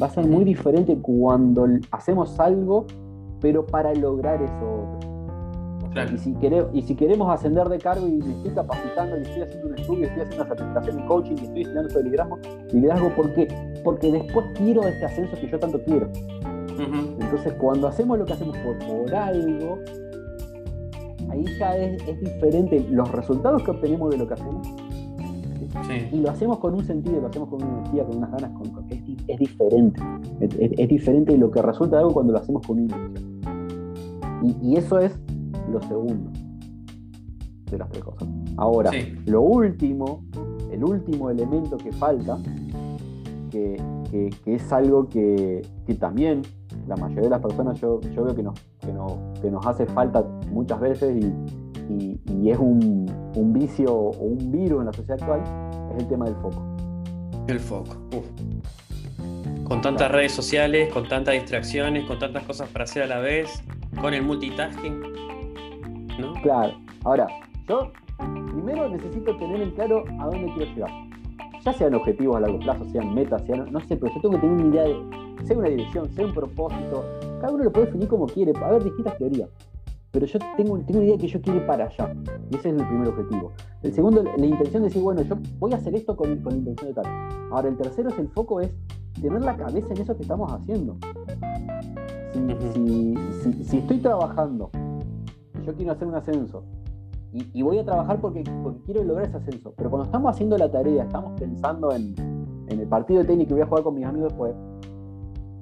va 0.00 0.06
a 0.06 0.10
ser 0.10 0.26
muy 0.26 0.44
diferente 0.44 0.96
cuando 1.00 1.66
hacemos 1.90 2.38
algo, 2.38 2.86
pero 3.40 3.66
para 3.66 3.94
lograr 3.94 4.42
eso 4.42 4.98
y, 6.14 6.18
si 6.18 6.32
queremos, 6.34 6.70
y 6.72 6.82
si 6.82 6.94
queremos 6.94 7.30
ascender 7.30 7.68
de 7.68 7.78
cargo 7.78 8.06
y 8.06 8.12
me 8.12 8.32
estoy 8.32 8.52
capacitando, 8.52 9.18
y 9.18 9.22
estoy 9.22 9.42
haciendo 9.42 9.68
un 9.68 9.78
estudio, 9.78 10.06
estoy 10.06 10.22
haciendo 10.22 10.44
una 10.44 10.56
certificación 10.56 10.98
en 10.98 11.06
coaching, 11.06 11.32
y 11.32 11.44
estoy 11.44 11.62
estudiando 11.62 11.90
sobre 11.90 12.04
liderazgo, 12.04 12.38
liderazgo 12.72 13.08
¿por 13.14 13.34
qué? 13.34 13.48
Porque 13.84 14.10
después 14.10 14.46
quiero 14.54 14.82
este 14.84 15.04
ascenso 15.04 15.36
que 15.38 15.48
yo 15.48 15.58
tanto 15.58 15.82
quiero. 15.84 16.08
Entonces, 17.20 17.52
cuando 17.54 17.86
hacemos 17.86 18.18
lo 18.18 18.24
que 18.24 18.32
hacemos 18.32 18.56
por, 18.58 19.14
algo, 19.14 19.78
ahí 21.30 21.44
ya 21.58 21.76
es, 21.76 22.08
es 22.08 22.20
diferente 22.20 22.84
los 22.90 23.12
resultados 23.12 23.62
que 23.62 23.70
obtenemos 23.70 24.10
de 24.10 24.16
lo 24.16 24.26
que 24.26 24.34
hacemos 24.34 24.66
y 26.12 26.16
lo 26.16 26.30
hacemos 26.30 26.58
con 26.58 26.74
un 26.74 26.84
sentido, 26.84 27.20
lo 27.20 27.28
hacemos 27.28 27.48
con 27.48 27.62
una 27.62 27.78
energía, 27.78 28.04
con 28.04 28.16
unas 28.18 28.30
ganas, 28.30 28.50
con, 28.52 28.88
es, 29.26 29.38
diferente. 29.38 30.02
Es, 30.40 30.88
diferente 30.88 31.36
lo 31.36 31.50
que 31.50 31.62
resulta 31.62 31.96
de 31.96 32.02
algo 32.02 32.14
cuando 32.14 32.32
lo 32.32 32.38
hacemos 32.38 32.66
con 32.66 32.78
intención. 32.78 33.40
Y, 34.62 34.76
eso 34.76 34.98
es 34.98 35.18
lo 35.70 35.80
segundo 35.82 36.30
de 37.70 37.78
las 37.78 37.88
tres 37.90 38.04
cosas. 38.04 38.28
Ahora, 38.56 38.90
lo 39.26 39.42
último, 39.42 40.24
el 40.70 40.84
último 40.84 41.30
elemento 41.30 41.76
que 41.76 41.92
falta, 41.92 42.38
que, 43.50 43.76
es 44.46 44.72
algo 44.72 45.08
que, 45.08 45.62
también 45.98 46.42
la 46.88 46.96
mayoría 46.96 47.24
de 47.24 47.30
las 47.30 47.40
personas 47.40 47.80
yo, 47.80 48.00
yo 48.00 48.24
veo 48.24 48.34
que 48.34 48.42
nos, 48.42 48.58
que, 49.40 49.50
nos 49.50 49.66
hace 49.66 49.86
falta 49.86 50.24
muchas 50.50 50.80
veces 50.80 51.16
y, 51.16 52.50
es 52.50 52.58
un, 52.58 53.06
un, 53.36 53.52
vicio 53.52 53.94
o 53.94 54.24
un 54.24 54.50
virus 54.50 54.80
en 54.80 54.86
la 54.86 54.92
sociedad 54.92 55.22
actual, 55.22 55.42
es 55.94 56.02
el 56.02 56.08
tema 56.08 56.24
del 56.24 56.34
foco. 56.36 56.62
El 57.46 57.60
foco. 57.60 57.96
Con 59.72 59.80
tantas 59.80 60.12
redes 60.12 60.32
sociales, 60.32 60.92
con 60.92 61.08
tantas 61.08 61.32
distracciones, 61.32 62.04
con 62.04 62.18
tantas 62.18 62.44
cosas 62.44 62.68
para 62.68 62.84
hacer 62.84 63.04
a 63.04 63.06
la 63.06 63.20
vez, 63.20 63.64
con 64.02 64.12
el 64.12 64.22
multitasking. 64.22 65.00
¿no? 66.18 66.34
Claro. 66.42 66.74
Ahora, 67.04 67.26
yo 67.66 67.90
primero 68.52 68.90
necesito 68.90 69.34
tener 69.38 69.62
en 69.62 69.70
claro 69.70 70.04
a 70.20 70.26
dónde 70.26 70.52
quiero 70.52 70.74
llegar. 70.74 70.90
Ya 71.64 71.72
sean 71.72 71.94
objetivos 71.94 72.36
a 72.36 72.40
largo 72.40 72.58
plazo, 72.58 72.84
sean 72.92 73.14
metas, 73.14 73.42
sean. 73.46 73.72
No 73.72 73.80
sé, 73.80 73.96
pero 73.96 74.12
yo 74.14 74.20
tengo 74.20 74.34
que 74.34 74.40
tener 74.42 74.56
una 74.56 74.74
idea 74.74 74.82
de. 74.82 75.46
Sea 75.46 75.56
una 75.56 75.68
dirección, 75.70 76.14
sea 76.14 76.26
un 76.26 76.34
propósito. 76.34 77.06
Cada 77.40 77.54
uno 77.54 77.64
lo 77.64 77.72
puede 77.72 77.86
definir 77.86 78.08
como 78.08 78.26
quiere. 78.26 78.52
A 78.62 78.72
ver 78.72 78.84
distintas 78.84 79.16
teorías 79.16 79.48
pero 80.12 80.26
yo 80.26 80.38
tengo, 80.58 80.78
tengo 80.80 81.00
una 81.00 81.06
idea 81.06 81.16
que 81.16 81.26
yo 81.26 81.40
quiero 81.40 81.58
ir 81.60 81.66
para 81.66 81.86
allá. 81.86 82.14
Y 82.50 82.56
ese 82.56 82.68
es 82.68 82.76
el 82.76 82.86
primer 82.86 83.08
objetivo. 83.08 83.52
El 83.82 83.94
segundo, 83.94 84.22
la 84.22 84.46
intención 84.46 84.82
de 84.82 84.88
decir, 84.88 85.02
bueno, 85.02 85.22
yo 85.22 85.36
voy 85.58 85.72
a 85.72 85.76
hacer 85.76 85.94
esto 85.94 86.14
con, 86.14 86.36
con 86.42 86.52
la 86.52 86.58
intención 86.58 86.88
de 86.88 86.94
tal. 86.94 87.06
Ahora, 87.50 87.68
el 87.68 87.78
tercero 87.78 88.10
es 88.10 88.18
el 88.18 88.28
foco, 88.28 88.60
es 88.60 88.70
tener 89.20 89.42
la 89.42 89.56
cabeza 89.56 89.88
en 89.90 90.02
eso 90.02 90.14
que 90.14 90.22
estamos 90.22 90.52
haciendo. 90.52 90.98
Si, 92.74 93.64
si, 93.64 93.78
estoy 93.78 93.98
trabajando, 93.98 94.70
yo 95.64 95.74
quiero 95.74 95.92
hacer 95.92 96.08
un 96.08 96.14
ascenso, 96.14 96.64
y, 97.32 97.62
voy 97.62 97.78
a 97.78 97.84
trabajar 97.84 98.20
porque, 98.20 98.44
porque, 98.62 98.80
quiero 98.84 99.04
lograr 99.04 99.26
ese 99.26 99.38
ascenso, 99.38 99.72
pero 99.76 99.88
cuando 99.88 100.04
estamos 100.04 100.34
haciendo 100.34 100.58
la 100.58 100.70
tarea, 100.70 101.04
estamos 101.04 101.38
pensando 101.40 101.92
en, 101.92 102.14
en 102.68 102.80
el 102.80 102.86
partido 102.86 103.20
de 103.20 103.26
tenis 103.26 103.48
que 103.48 103.54
voy 103.54 103.62
a 103.62 103.66
jugar 103.66 103.84
con 103.84 103.94
mis 103.94 104.04
amigos 104.04 104.28
después, 104.30 104.54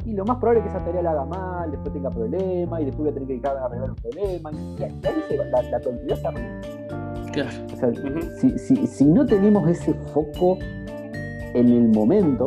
y 0.04 0.12
lo 0.14 0.24
más 0.24 0.38
probable 0.38 0.60
es 0.60 0.64
que 0.64 0.70
esa 0.76 0.84
tarea 0.84 1.02
la 1.02 1.10
haga 1.12 1.24
mal, 1.24 1.70
después 1.70 1.92
tenga 1.92 2.10
problemas 2.10 2.80
y 2.80 2.84
después 2.86 2.98
voy 3.04 3.08
a 3.10 3.12
tener 3.14 3.26
que 3.26 3.32
dedicar 3.34 3.56
a 3.56 3.64
arreglar 3.66 3.88
los 3.90 4.00
problemas. 4.00 4.54
Y, 4.54 4.82
ahí 4.82 5.00
se 5.28 5.36
va, 5.36 5.44
la, 5.46 5.62
la 5.62 5.78
productividad 5.80 6.16
se 6.16 6.26
arregla. 6.26 6.60
Claro. 7.32 7.50
O 7.72 7.76
sea, 7.76 7.92
si, 8.40 8.58
si, 8.58 8.86
si 8.86 9.04
no 9.04 9.24
tenemos 9.26 9.68
ese 9.68 9.94
foco 10.12 10.58
en 11.54 11.68
el 11.68 11.88
momento, 11.88 12.46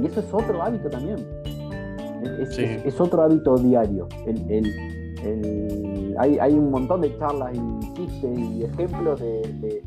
y 0.00 0.06
eso 0.06 0.20
es 0.20 0.32
otro 0.32 0.62
hábito 0.62 0.88
también, 0.88 1.16
es, 2.40 2.54
Sí. 2.54 2.62
es- 2.64 2.84
es 2.86 3.00
otro 3.00 3.22
hábito 3.22 3.56
diario. 3.56 4.08
El, 4.26 4.50
el- 4.50 4.72
el- 5.24 6.14
hay, 6.18 6.38
hay 6.38 6.54
un 6.54 6.70
montón 6.70 7.00
de 7.02 7.16
charlas 7.18 7.52
y 7.54 7.92
chistes 7.94 8.38
y 8.38 8.64
ejemplos 8.64 9.20
de, 9.20 9.42
de- 9.60 9.82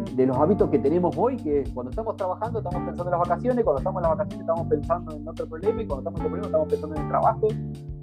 de- 0.00 0.14
de 0.16 0.26
los 0.26 0.36
hábitos 0.36 0.70
que 0.70 0.78
tenemos 0.78 1.16
hoy, 1.16 1.36
que 1.36 1.64
cuando 1.74 1.90
estamos 1.90 2.16
trabajando 2.16 2.58
estamos 2.58 2.80
pensando 2.82 3.04
en 3.04 3.10
las 3.18 3.28
vacaciones, 3.28 3.64
cuando 3.64 3.78
estamos 3.78 4.00
en 4.00 4.02
las 4.08 4.18
vacaciones 4.18 4.40
estamos 4.40 4.66
pensando 4.68 5.16
en 5.16 5.28
otro 5.28 5.46
problema 5.48 5.82
y 5.82 5.86
cuando 5.86 6.00
estamos 6.10 6.20
en 6.20 6.26
otro 6.26 6.30
problema 6.30 6.46
estamos 6.46 6.68
pensando 6.68 6.96
en 6.96 7.02
el 7.02 7.08
trabajo. 7.08 7.48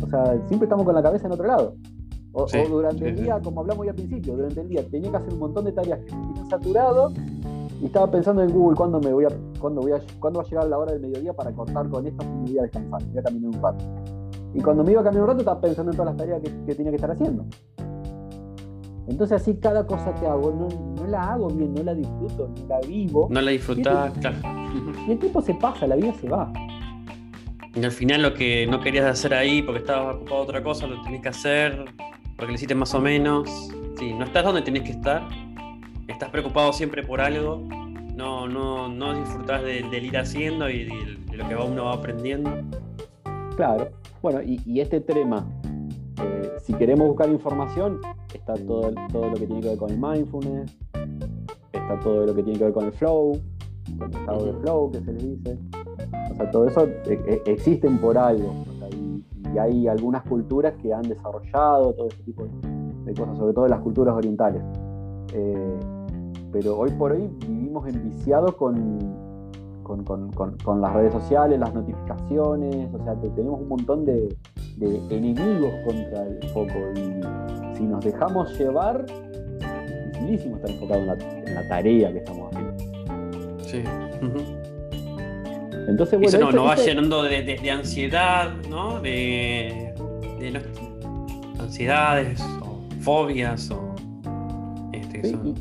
O 0.03 0.07
sea, 0.07 0.47
siempre 0.47 0.65
estamos 0.65 0.85
con 0.85 0.95
la 0.95 1.03
cabeza 1.03 1.27
en 1.27 1.33
otro 1.33 1.47
lado. 1.47 1.75
O, 2.31 2.47
Sí, 2.47 2.59
o 2.59 2.69
durante 2.69 2.99
sí, 2.99 3.05
el 3.05 3.17
sí. 3.17 3.23
día, 3.23 3.39
como 3.43 3.61
hablamos 3.61 3.85
ya 3.85 3.91
al 3.91 3.95
principio, 3.95 4.35
durante 4.35 4.61
el 4.61 4.67
día 4.69 4.87
tenía 4.89 5.09
que 5.11 5.17
hacer 5.17 5.33
un 5.33 5.39
montón 5.39 5.65
de 5.65 5.71
tareas 5.71 5.99
que 6.05 6.15
me 6.15 6.49
saturado 6.49 7.11
y 7.81 7.85
estaba 7.85 8.11
pensando 8.11 8.43
en 8.43 8.51
Google 8.53 8.75
cuándo 8.77 8.99
me 8.99 9.11
voy 9.11 9.25
a, 9.25 9.29
cuándo 9.59 9.81
voy 9.81 9.93
a, 9.93 9.99
cuándo 10.19 10.39
va 10.39 10.45
a 10.45 10.47
llegar 10.49 10.67
la 10.67 10.77
hora 10.77 10.91
del 10.91 11.01
mediodía 11.01 11.33
para 11.33 11.51
cortar 11.51 11.89
con 11.89 12.05
esto 12.05 12.23
y 12.23 12.27
me 12.27 12.41
voy 12.49 12.59
a 12.59 12.61
descansar, 12.63 13.03
voy 13.07 13.17
a 13.17 13.23
caminar 13.23 13.49
un 13.55 13.61
rato. 13.61 13.85
Y 14.53 14.61
cuando 14.61 14.83
me 14.83 14.91
iba 14.91 15.01
a 15.01 15.03
caminar 15.03 15.23
un 15.23 15.27
rato 15.29 15.39
estaba 15.39 15.59
pensando 15.61 15.91
en 15.91 15.97
todas 15.97 16.13
las 16.13 16.17
tareas 16.17 16.41
que, 16.41 16.65
que 16.65 16.75
tenía 16.75 16.91
que 16.91 16.95
estar 16.97 17.11
haciendo. 17.11 17.45
Entonces 19.07 19.41
así 19.41 19.55
cada 19.57 19.87
cosa 19.87 20.13
que 20.13 20.27
hago 20.27 20.51
no 20.51 20.67
la 21.09 21.33
hago 21.33 21.47
bien, 21.49 21.73
no 21.73 21.83
la 21.83 21.93
disfruto, 21.93 22.49
no 22.59 22.67
la 22.67 22.79
vivo. 22.87 23.27
No 23.29 23.41
la 23.41 23.51
disfrutás, 23.51 24.13
claro. 24.19 24.37
Y 25.07 25.11
el 25.11 25.19
tiempo 25.19 25.41
se 25.41 25.53
pasa, 25.55 25.85
la 25.87 25.95
vida 25.95 26.13
se 26.13 26.29
va. 26.29 26.51
Y 27.75 27.83
al 27.83 27.91
final 27.91 28.21
lo 28.23 28.33
que 28.33 28.65
no 28.67 28.79
querías 28.79 29.05
hacer 29.05 29.33
ahí 29.33 29.61
porque 29.61 29.79
estabas 29.79 30.15
ocupado 30.15 30.37
de 30.37 30.43
otra 30.43 30.63
cosa, 30.63 30.87
lo 30.87 31.01
tenés 31.03 31.21
que 31.21 31.29
hacer 31.29 31.85
porque 32.35 32.51
lo 32.51 32.55
hiciste 32.55 32.75
más 32.75 32.93
o 32.95 33.01
menos. 33.01 33.49
Sí, 33.97 34.13
no 34.13 34.23
estás 34.25 34.43
donde 34.43 34.61
tenés 34.61 34.83
que 34.83 34.91
estar. 34.91 35.27
Estás 36.07 36.29
preocupado 36.29 36.71
siempre 36.73 37.03
por 37.03 37.19
algo. 37.21 37.61
No, 38.15 38.47
no, 38.47 38.87
no 38.89 39.13
disfrutás 39.19 39.61
de- 39.63 39.83
del 39.89 40.05
ir 40.05 40.17
haciendo 40.17 40.69
y 40.69 40.85
de, 40.85 41.17
de 41.31 41.37
lo 41.37 41.47
que 41.47 41.55
uno 41.55 41.85
va 41.85 41.93
aprendiendo. 41.93 42.51
Claro. 43.55 43.89
Bueno, 44.21 44.41
y, 44.41 44.59
y 44.65 44.79
este 44.81 44.99
tema, 45.01 45.45
eh, 46.23 46.51
si 46.63 46.73
queremos 46.73 47.07
buscar 47.07 47.29
información, 47.29 47.99
está 48.33 48.53
todo, 48.55 48.93
todo 49.11 49.29
lo 49.29 49.33
que 49.35 49.45
tiene 49.45 49.61
que 49.61 49.67
ver 49.69 49.77
con 49.77 49.89
el 49.91 49.97
mindfulness, 49.97 50.75
está 51.73 51.99
todo 52.01 52.25
lo 52.25 52.35
que 52.35 52.43
tiene 52.43 52.57
que 52.59 52.65
ver 52.65 52.73
con 52.73 52.85
el 52.85 52.91
flow, 52.93 53.33
con 53.97 54.09
el 54.11 54.17
estado 54.19 54.45
de 54.45 54.53
flow 54.53 54.91
que 54.91 54.99
se 55.01 55.13
le 55.13 55.23
dice. 55.23 55.59
O 56.31 56.35
sea, 56.35 56.51
todo 56.51 56.67
eso 56.67 56.85
eh, 56.85 57.21
eh, 57.27 57.41
existen 57.45 57.97
por 57.99 58.17
algo. 58.17 58.49
O 58.69 58.79
sea, 58.79 58.89
y, 58.89 59.25
y 59.53 59.57
hay 59.57 59.87
algunas 59.87 60.23
culturas 60.23 60.73
que 60.81 60.93
han 60.93 61.03
desarrollado 61.03 61.93
todo 61.93 62.07
ese 62.07 62.23
tipo 62.23 62.43
de, 62.45 62.51
de 63.05 63.13
cosas, 63.13 63.37
sobre 63.37 63.53
todo 63.53 63.67
las 63.67 63.79
culturas 63.81 64.15
orientales. 64.15 64.61
Eh, 65.33 65.79
pero 66.51 66.77
hoy 66.77 66.89
por 66.91 67.11
hoy 67.11 67.29
vivimos 67.47 67.87
enviciados 67.87 68.55
con, 68.55 68.99
con, 69.83 70.03
con- 70.03 70.31
con- 70.31 70.57
con 70.63 70.81
las 70.81 70.93
redes 70.93 71.13
sociales, 71.13 71.59
las 71.59 71.73
notificaciones, 71.73 72.87
o 72.93 73.03
sea, 73.03 73.15
que 73.21 73.29
tenemos 73.29 73.61
un 73.61 73.67
montón 73.67 74.05
de, 74.05 74.35
de 74.77 74.97
enemigos 75.15 75.71
contra 75.85 76.23
el 76.25 76.39
foco 76.49 76.73
y 76.95 77.75
si 77.77 77.83
nos 77.83 78.03
dejamos 78.03 78.57
llevar, 78.57 79.05
dificilísimo 80.19 80.55
estar 80.57 80.71
enfocado 80.71 80.99
en 81.01 81.07
la, 81.07 81.13
en 81.47 81.55
la 81.55 81.67
tarea 81.67 82.11
que 82.11 82.17
estamos 82.19 82.51
haciendo. 82.53 83.63
Sí. 83.63 83.83
Entonces, 85.87 86.19
Y 86.21 86.25
eso 86.25 86.37
bueno, 86.37 86.51
no, 86.51 86.57
nos 86.57 86.67
va 86.67 86.75
llenando 86.75 87.23
de, 87.23 87.41
de- 87.43 87.57
de 87.57 87.71
ansiedad, 87.71 88.51
¿no? 88.69 88.99
De, 89.01 89.93
de 90.39 90.51
no- 90.51 91.63
ansiedades 91.63 92.39
o 92.61 92.79
fobias 93.01 93.71
o 93.71 93.95
este, 94.93 95.23
Sí, 95.23 95.31
son- 95.31 95.47
y, 95.47 95.55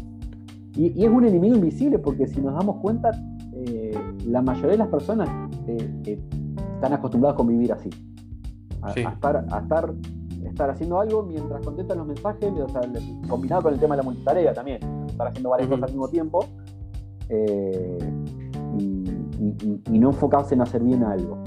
y- 0.87 0.93
y 0.97 1.05
es 1.05 1.11
un 1.11 1.25
enemigo 1.25 1.55
invisible 1.57 1.99
porque 1.99 2.27
si 2.27 2.41
nos 2.41 2.55
damos 2.55 2.77
cuenta, 2.81 3.11
eh, 3.55 3.97
la 4.27 4.43
mayoría 4.43 4.73
de 4.73 4.79
las 4.79 4.89
personas 4.89 5.29
eh, 5.67 5.89
eh, 6.07 6.19
están 6.75 6.93
acostumbradas 6.93 7.35
a 7.35 7.37
convivir 7.37 7.73
así. 7.73 7.89
A, 8.83 8.93
Sí. 8.93 9.01
a 9.05 9.11
estar, 9.11 9.45
a 9.51 9.59
estar, 9.61 9.93
estar 10.45 10.71
haciendo 10.71 11.01
algo 11.01 11.23
mientras 11.23 11.65
contestan 11.65 11.99
los 11.99 12.07
mensajes, 12.07 12.53
combinado 13.29 13.63
con 13.63 13.75
el 13.75 13.81
tema 13.81 13.97
de 13.97 14.03
la 14.03 14.05
multitarea 14.05 14.53
también, 14.53 14.81
estar 15.09 15.29
haciendo 15.29 15.51
varias 15.51 15.69
cosas 15.69 15.85
al 15.85 15.91
mismo 15.91 16.09
tiempo 16.09 16.45
eh, 17.29 17.99
y, 18.79 19.99
no 19.99 20.11
enfocarse 20.11 20.55
en 20.55 20.63
hacer 20.63 20.83
bien 20.83 21.03
algo. 21.03 21.39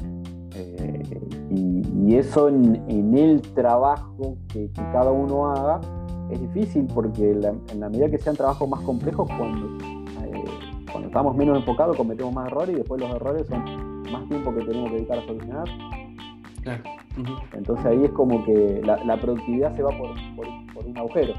Eh, 0.55 1.03
y, 1.49 2.15
eso 2.15 2.49
en, 2.49 3.17
el 3.17 3.41
trabajo 3.41 4.37
que, 4.49 4.69
cada 4.91 5.11
uno 5.11 5.49
haga 5.49 5.79
es 6.29 6.41
difícil 6.41 6.87
porque 6.93 7.31
en 7.31 7.79
la 7.79 7.89
medida 7.89 8.09
que 8.09 8.17
sean 8.17 8.35
trabajos 8.35 8.67
más 8.67 8.81
complejos, 8.81 9.29
cuando, 9.37 9.67
eh, 10.25 10.43
cuando 10.91 11.07
estamos 11.07 11.35
menos 11.35 11.57
enfocados 11.57 11.95
cometemos 11.95 12.33
más 12.33 12.47
errores 12.47 12.75
y 12.75 12.79
después 12.79 12.99
los 13.01 13.09
errores 13.11 13.47
son 13.47 14.01
más 14.11 14.27
tiempo 14.27 14.53
que 14.53 14.65
tenemos 14.65 14.89
que 14.89 14.95
dedicar 14.97 15.19
a 15.19 15.25
solucionar. 15.25 15.67
Claro. 16.61 16.83
Entonces 17.53 17.85
ahí 17.85 18.03
es 18.05 18.11
como 18.11 18.45
que 18.45 18.81
la, 18.85 19.03
la 19.03 19.17
productividad 19.19 19.75
se 19.75 19.83
va 19.83 19.89
por, 19.97 20.11
por- 20.35 20.73
por 20.73 20.85
un 20.85 20.97
agujero. 20.97 21.33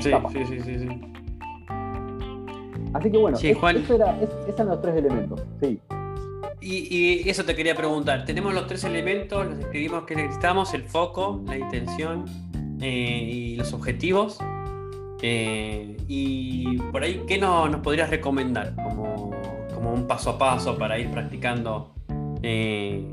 Sí, 0.00 0.10
sí, 0.32 0.44
sí, 0.46 0.60
sí, 0.60 0.78
sí. 0.78 0.88
Así 2.92 3.10
que 3.10 3.18
bueno, 3.18 3.36
Sí, 3.36 3.50
es- 3.50 3.58
Juan. 3.58 3.76
eso 3.76 3.94
era- 3.94 4.20
es- 4.20 4.30
esos 4.30 4.54
eran 4.54 4.68
los 4.68 4.82
tres 4.82 4.96
elementos. 4.96 5.42
Sí. 5.62 5.78
Y, 6.60 7.22
y 7.24 7.28
eso 7.28 7.44
te 7.44 7.54
quería 7.54 7.74
preguntar. 7.74 8.24
Tenemos 8.24 8.52
los 8.52 8.66
tres 8.66 8.84
elementos, 8.84 9.46
los 9.46 9.58
describimos 9.58 10.04
que 10.04 10.16
necesitamos, 10.16 10.74
el 10.74 10.82
foco, 10.82 11.40
la 11.46 11.56
intención 11.56 12.24
eh, 12.80 13.28
y 13.32 13.56
los 13.56 13.72
objetivos. 13.72 14.38
Eh, 15.22 15.96
y 16.08 16.78
por 16.92 17.02
ahí, 17.04 17.22
¿qué 17.28 17.38
no- 17.38 17.68
nos 17.68 17.80
podrías 17.82 18.10
recomendar 18.10 18.74
como, 18.74 19.30
como 19.74 19.92
un 19.92 20.06
paso 20.06 20.30
a 20.30 20.38
paso 20.38 20.76
para 20.78 20.98
ir 20.98 21.10
practicando 21.10 21.92
eh, 22.42 23.06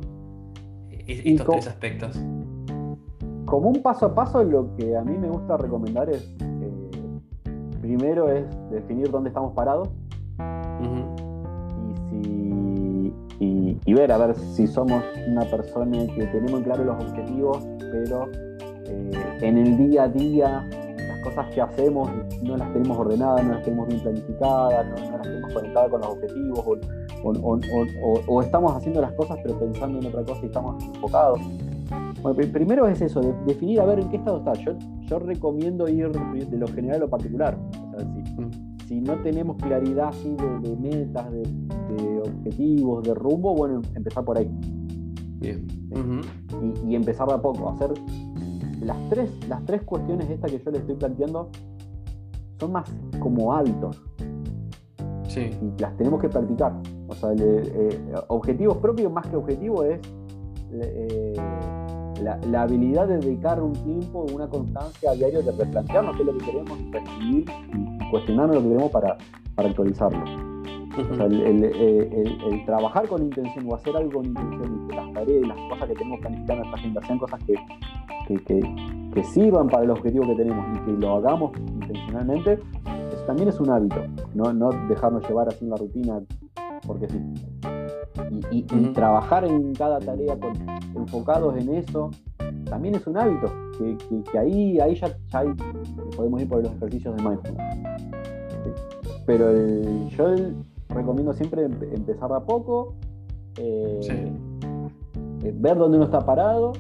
estos 1.08 1.46
co- 1.46 1.52
tres 1.54 1.68
aspectos? 1.68 2.20
Como 3.46 3.70
un 3.70 3.82
paso 3.82 4.08
a 4.08 4.14
paso, 4.16 4.44
lo 4.44 4.76
que 4.76 4.96
a 4.96 5.04
mí 5.04 5.18
me 5.18 5.30
gusta 5.30 5.56
recomendar 5.58 6.10
es, 6.10 6.36
eh, 6.42 6.90
primero 7.82 8.30
es 8.30 8.46
definir 8.70 9.10
dónde 9.10 9.30
estamos 9.30 9.54
parados 9.54 9.88
y, 10.82 11.96
si, 12.10 13.14
y, 13.40 13.80
y 13.86 13.94
ver 13.94 14.12
a 14.12 14.18
ver 14.18 14.36
si 14.36 14.68
somos 14.68 15.02
una 15.28 15.46
persona 15.46 16.06
que 16.08 16.26
tenemos 16.28 16.60
en 16.60 16.64
claro 16.64 16.84
los 16.84 17.02
objetivos, 17.04 17.66
pero 17.80 18.28
eh, 18.86 19.12
en 19.42 19.58
el 19.58 19.78
día 19.78 20.04
a 20.04 20.10
día 20.10 20.68
las 20.98 21.20
cosas 21.24 21.48
que 21.54 21.62
hacemos 21.62 22.10
no 22.44 22.58
las 22.58 22.72
tenemos 22.74 22.98
ordenadas, 22.98 23.46
no 23.46 23.54
las 23.54 23.64
tenemos 23.64 23.88
bien 23.88 24.02
planificadas, 24.02 24.86
no, 24.88 24.96
no 25.06 25.12
las 25.18 25.22
tenemos 25.22 25.54
conectadas 25.54 25.90
con 25.90 26.02
los 26.02 26.10
objetivos, 26.10 26.60
o, 26.66 26.76
o- 27.24 27.32
o- 27.32 27.56
o- 27.56 28.04
o- 28.04 28.22
o 28.28 28.42
estamos 28.42 28.74
haciendo 28.76 29.02
las 29.02 29.12
cosas 29.14 29.38
pero 29.44 29.58
pensando 29.60 30.00
en 30.00 30.06
otra 30.08 30.24
cosa 30.24 30.40
y 30.44 30.46
estamos 30.48 30.84
enfocados. 30.84 31.40
Bueno, 32.22 32.36
pri- 32.36 32.48
primero 32.48 32.88
es 32.88 33.02
eso, 33.02 33.22
de- 33.22 33.34
definir 33.46 33.80
a 33.80 33.86
ver 33.86 34.00
en 34.00 34.10
qué 34.10 34.18
estado 34.18 34.38
está. 34.40 34.54
Yo, 34.54 34.74
yo 35.08 35.20
recomiendo 35.20 35.88
ir 35.88 36.10
de 36.12 36.58
lo 36.58 36.68
general 36.68 36.98
a 36.98 37.00
lo 37.06 37.10
particular. 37.10 37.58
O 37.94 38.00
sea, 38.00 38.08
si, 38.80 38.88
si 38.88 39.02
no 39.02 39.16
tenemos 39.22 39.58
claridad 39.58 40.10
así 40.10 40.36
de, 40.36 40.70
de 40.70 40.76
metas, 40.78 41.32
de, 41.32 41.44
de 41.44 42.20
objetivos, 42.22 43.04
de 43.04 43.14
rumbo, 43.14 43.54
bueno, 43.56 43.82
empezar 43.96 44.24
por 44.26 44.38
ahí. 44.38 44.50
Bien. 45.40 45.68
Y 46.88 46.96
empezar 46.96 47.28
de 47.28 47.34
a 47.36 47.42
poco. 47.42 47.70
Hacer 47.70 47.92
las 48.82 48.98
tres, 49.10 49.30
las 49.48 49.64
tres 49.66 49.84
cuestiones 49.84 50.30
estas 50.30 50.52
que 50.52 50.60
yo 50.60 50.72
le 50.72 50.80
estoy 50.80 50.96
planteando 50.96 51.50
son 52.60 52.72
más 52.72 52.90
como 53.20 53.54
hábitos 53.54 54.02
Sí. 55.28 55.52
y 55.62 55.82
las 55.82 55.96
tenemos 55.98 56.20
que 56.22 56.30
practicar. 56.30 56.74
O 57.08 57.14
sea, 57.16 57.34
le- 57.34 57.62
eh, 57.64 58.00
objetivos 58.28 58.78
propios 58.78 59.12
más 59.12 59.26
que 59.28 59.36
objetivos 59.38 59.86
es 59.86 60.00
eh, 60.74 61.34
la, 62.22 62.38
la 62.52 62.62
habilidad 62.64 63.08
de 63.08 63.18
dedicar 63.18 63.62
un 63.62 63.74
tiempo, 63.74 64.26
una 64.34 64.48
constancia 64.48 65.12
a 65.12 65.14
diario 65.14 65.42
de 65.42 65.52
replantearnos 65.52 66.16
qué 66.16 66.24
es 66.24 66.28
lo 66.28 66.38
que 66.38 66.46
queremos, 66.46 66.80
recibir 66.92 67.46
y 67.74 68.10
cuestionarnos 68.12 68.56
lo 68.58 68.62
que 68.64 68.68
queremos 68.70 68.92
para, 68.92 69.18
para 69.56 69.70
actualizarlo. 69.70 70.20
O 71.12 71.16
sea, 71.16 71.26
el, 71.28 71.42
el- 71.42 71.64
el- 71.64 71.76
el- 72.14 72.42
el 72.54 72.66
trabajar 72.66 73.08
con 73.08 73.22
intención 73.24 73.66
o 73.70 73.76
hacer 73.76 73.96
algo 73.96 74.14
con 74.14 74.26
intención 74.26 74.82
y 74.84 74.88
que 74.90 74.96
las 74.96 75.14
tareas 75.14 75.44
y 75.44 75.48
las 75.48 75.58
cosas 75.70 75.88
que 75.90 75.94
tenemos 75.94 76.20
planificadas 76.22 76.50
en 76.50 76.58
nuestra 76.70 76.80
agenda 76.80 77.02
sean 77.06 77.20
cosas 77.20 77.40
que, 77.46 77.56
que, 78.28 78.44
que- 78.44 78.76
que 79.14 79.24
sirvan 79.24 79.68
para 79.70 79.84
el 79.84 79.92
objetivo 79.92 80.26
que 80.28 80.36
tenemos 80.36 80.66
y 80.76 80.86
que 80.86 80.92
lo 80.94 81.16
hagamos 81.18 81.52
intencionalmente, 81.60 82.54
eso 82.54 83.24
también 83.28 83.50
es 83.50 83.60
un 83.60 83.70
hábito. 83.70 83.96
No, 84.34 84.52
no 84.54 84.70
dejarnos 84.90 85.28
llevar 85.30 85.48
así 85.50 85.64
en 85.66 85.70
la 85.72 85.78
rutina 85.78 86.20
porque 86.86 87.08
sí. 87.08 87.20
Y, 88.32 88.58
y- 88.58 88.66
y 88.72 88.84
Ujú. 88.84 88.94
trabajar 88.94 89.46
en 89.46 89.74
cada 89.74 90.00
tarea 90.00 90.38
con, 90.40 90.54
enfocados 90.96 91.58
en 91.58 91.74
eso 91.76 92.10
también 92.70 92.96
es 92.96 93.06
un 93.08 93.18
hábito. 93.18 93.52
Que, 93.78 93.96
que- 93.98 94.24
que 94.32 94.38
ahí, 94.38 94.80
ahí 94.80 94.96
ya, 94.96 95.08
ya 95.32 95.40
hay- 95.40 95.54
podemos 96.16 96.42
ir 96.42 96.50
por 96.50 96.64
los 96.64 96.72
ejercicios 96.74 97.16
de 97.16 97.24
mindfulness. 97.24 97.78
Pero 99.26 99.50
el- 99.52 100.10
yo 100.10 100.28
el- 100.30 100.56
recomiendo 100.90 101.34
siempre 101.34 101.68
empe- 101.68 101.94
empezar 101.96 102.32
a 102.34 102.40
poco. 102.42 102.94
eh, 103.60 104.00
Sí. 104.02 105.52
ver 105.56 105.78
dónde 105.78 105.98
uno 105.98 106.06
está 106.06 106.24
parado 106.26 106.74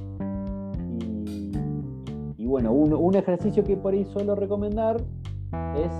y, 2.38 2.46
bueno, 2.46 2.72
un, 2.72 3.16
ejercicio 3.16 3.64
que 3.64 3.76
por 3.78 3.94
ahí 3.94 4.06
suelo 4.06 4.36
recomendar 4.36 4.98
es, 5.76 5.92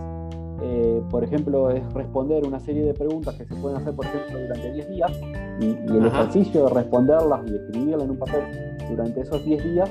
eh, 0.62 1.02
por 1.10 1.24
ejemplo, 1.24 1.70
es 1.70 1.84
responder 1.94 2.46
una 2.46 2.60
serie 2.60 2.84
de 2.84 2.94
preguntas 2.94 3.36
que 3.36 3.46
se 3.46 3.56
pueden 3.56 3.78
hacer, 3.78 3.96
por 3.96 4.06
ejemplo, 4.06 4.40
durante 4.40 4.74
10 4.74 4.90
días 4.90 5.12
y, 5.60 5.66
el 5.66 6.06
ejercicio 6.06 6.66
de 6.66 6.74
responderlas 6.74 7.42
y 7.48 7.56
escribirlas 7.56 8.04
en 8.04 8.12
un 8.12 8.18
papel 8.18 8.42
durante 8.90 9.22
esos 9.22 9.44
10 9.44 9.64
días 9.64 9.90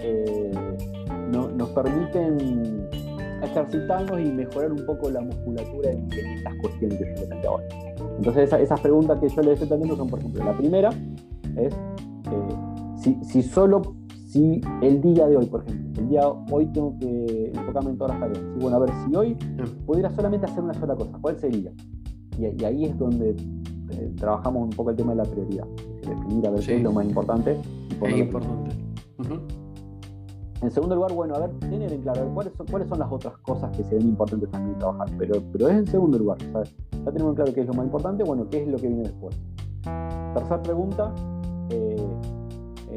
eh, 0.00 0.50
nos 1.30 1.70
permiten 1.70 2.88
ejercitarnos 3.42 4.20
y 4.20 4.24
mejorar 4.24 4.72
un 4.72 4.84
poco 4.86 5.10
la 5.10 5.20
musculatura 5.20 5.90
en, 5.90 6.08
estas 6.12 6.54
cuestiones 6.60 6.98
que 6.98 7.14
yo 7.20 7.26
le 7.26 7.46
ahora. 7.46 7.64
Entonces 8.18 8.52
esas 8.52 8.80
preguntas 8.80 9.18
que 9.18 9.28
yo 9.28 9.42
le 9.42 9.52
estoy 9.52 9.68
planteando 9.68 9.96
son, 9.96 10.08
por 10.08 10.18
ejemplo, 10.18 10.44
la 10.44 10.56
primera 10.56 10.90
es 11.56 11.72
eh, 11.74 12.54
si, 12.96 13.18
si, 13.24 13.42
solo, 13.42 13.82
si 14.26 14.60
el 14.82 15.00
día 15.00 15.26
de 15.26 15.36
hoy, 15.36 15.46
por 15.46 15.62
ejemplo, 15.62 16.02
el 16.02 16.08
día 16.08 16.28
hoy 16.50 16.66
tengo 16.66 16.98
que 16.98 17.41
enfocarme 17.62 17.90
en 17.90 17.98
todas 17.98 18.18
las 18.18 18.20
tareas. 18.20 18.44
Y 18.56 18.60
bueno, 18.60 18.76
a 18.76 18.80
ver, 18.80 18.90
si 19.04 19.16
hoy 19.16 19.36
pudiera 19.86 20.10
solamente 20.10 20.46
hacer 20.46 20.62
una 20.62 20.74
sola 20.74 20.94
cosa, 20.94 21.18
¿cuál 21.20 21.38
sería? 21.38 21.72
Y, 22.38 22.64
ahí 22.64 22.84
es 22.84 22.98
donde 22.98 23.30
eh, 23.90 24.12
trabajamos 24.16 24.64
un 24.64 24.70
poco 24.70 24.90
el 24.90 24.96
tema 24.96 25.12
de 25.12 25.16
la 25.16 25.24
prioridad, 25.24 25.66
definir 26.06 26.46
a 26.46 26.50
ver 26.50 26.60
qué 26.64 26.76
es 26.76 26.82
lo 26.82 26.92
más 26.92 27.04
importante. 27.04 27.60
es 28.02 28.16
importante. 28.16 28.76
En 30.62 30.70
segundo 30.70 30.94
lugar, 30.94 31.12
bueno, 31.12 31.34
a 31.34 31.40
ver, 31.40 31.50
tener 31.58 31.92
en 31.92 32.02
claro 32.02 32.30
cuáles 32.32 32.52
son, 32.54 32.66
cuáles 32.66 32.88
son 32.88 33.00
las 33.00 33.10
otras 33.10 33.36
cosas 33.38 33.76
que 33.76 33.82
se 33.82 33.96
ven 33.96 34.08
importantes 34.08 34.48
también 34.48 34.78
trabajar, 34.78 35.08
pero, 35.18 35.42
pero 35.50 35.68
es 35.68 35.76
en 35.76 35.86
segundo 35.86 36.18
lugar, 36.18 36.38
¿sabes? 36.52 36.72
Ya 37.04 37.10
tenemos 37.10 37.30
en 37.30 37.34
claro 37.34 37.52
qué 37.52 37.60
es 37.62 37.66
lo 37.66 37.74
más 37.74 37.84
importante, 37.86 38.22
bueno, 38.22 38.48
qué 38.48 38.62
es 38.62 38.68
lo 38.68 38.76
que 38.76 38.86
viene 38.86 39.02
después. 39.02 39.36
Tercera 40.34 40.62
pregunta, 40.62 41.12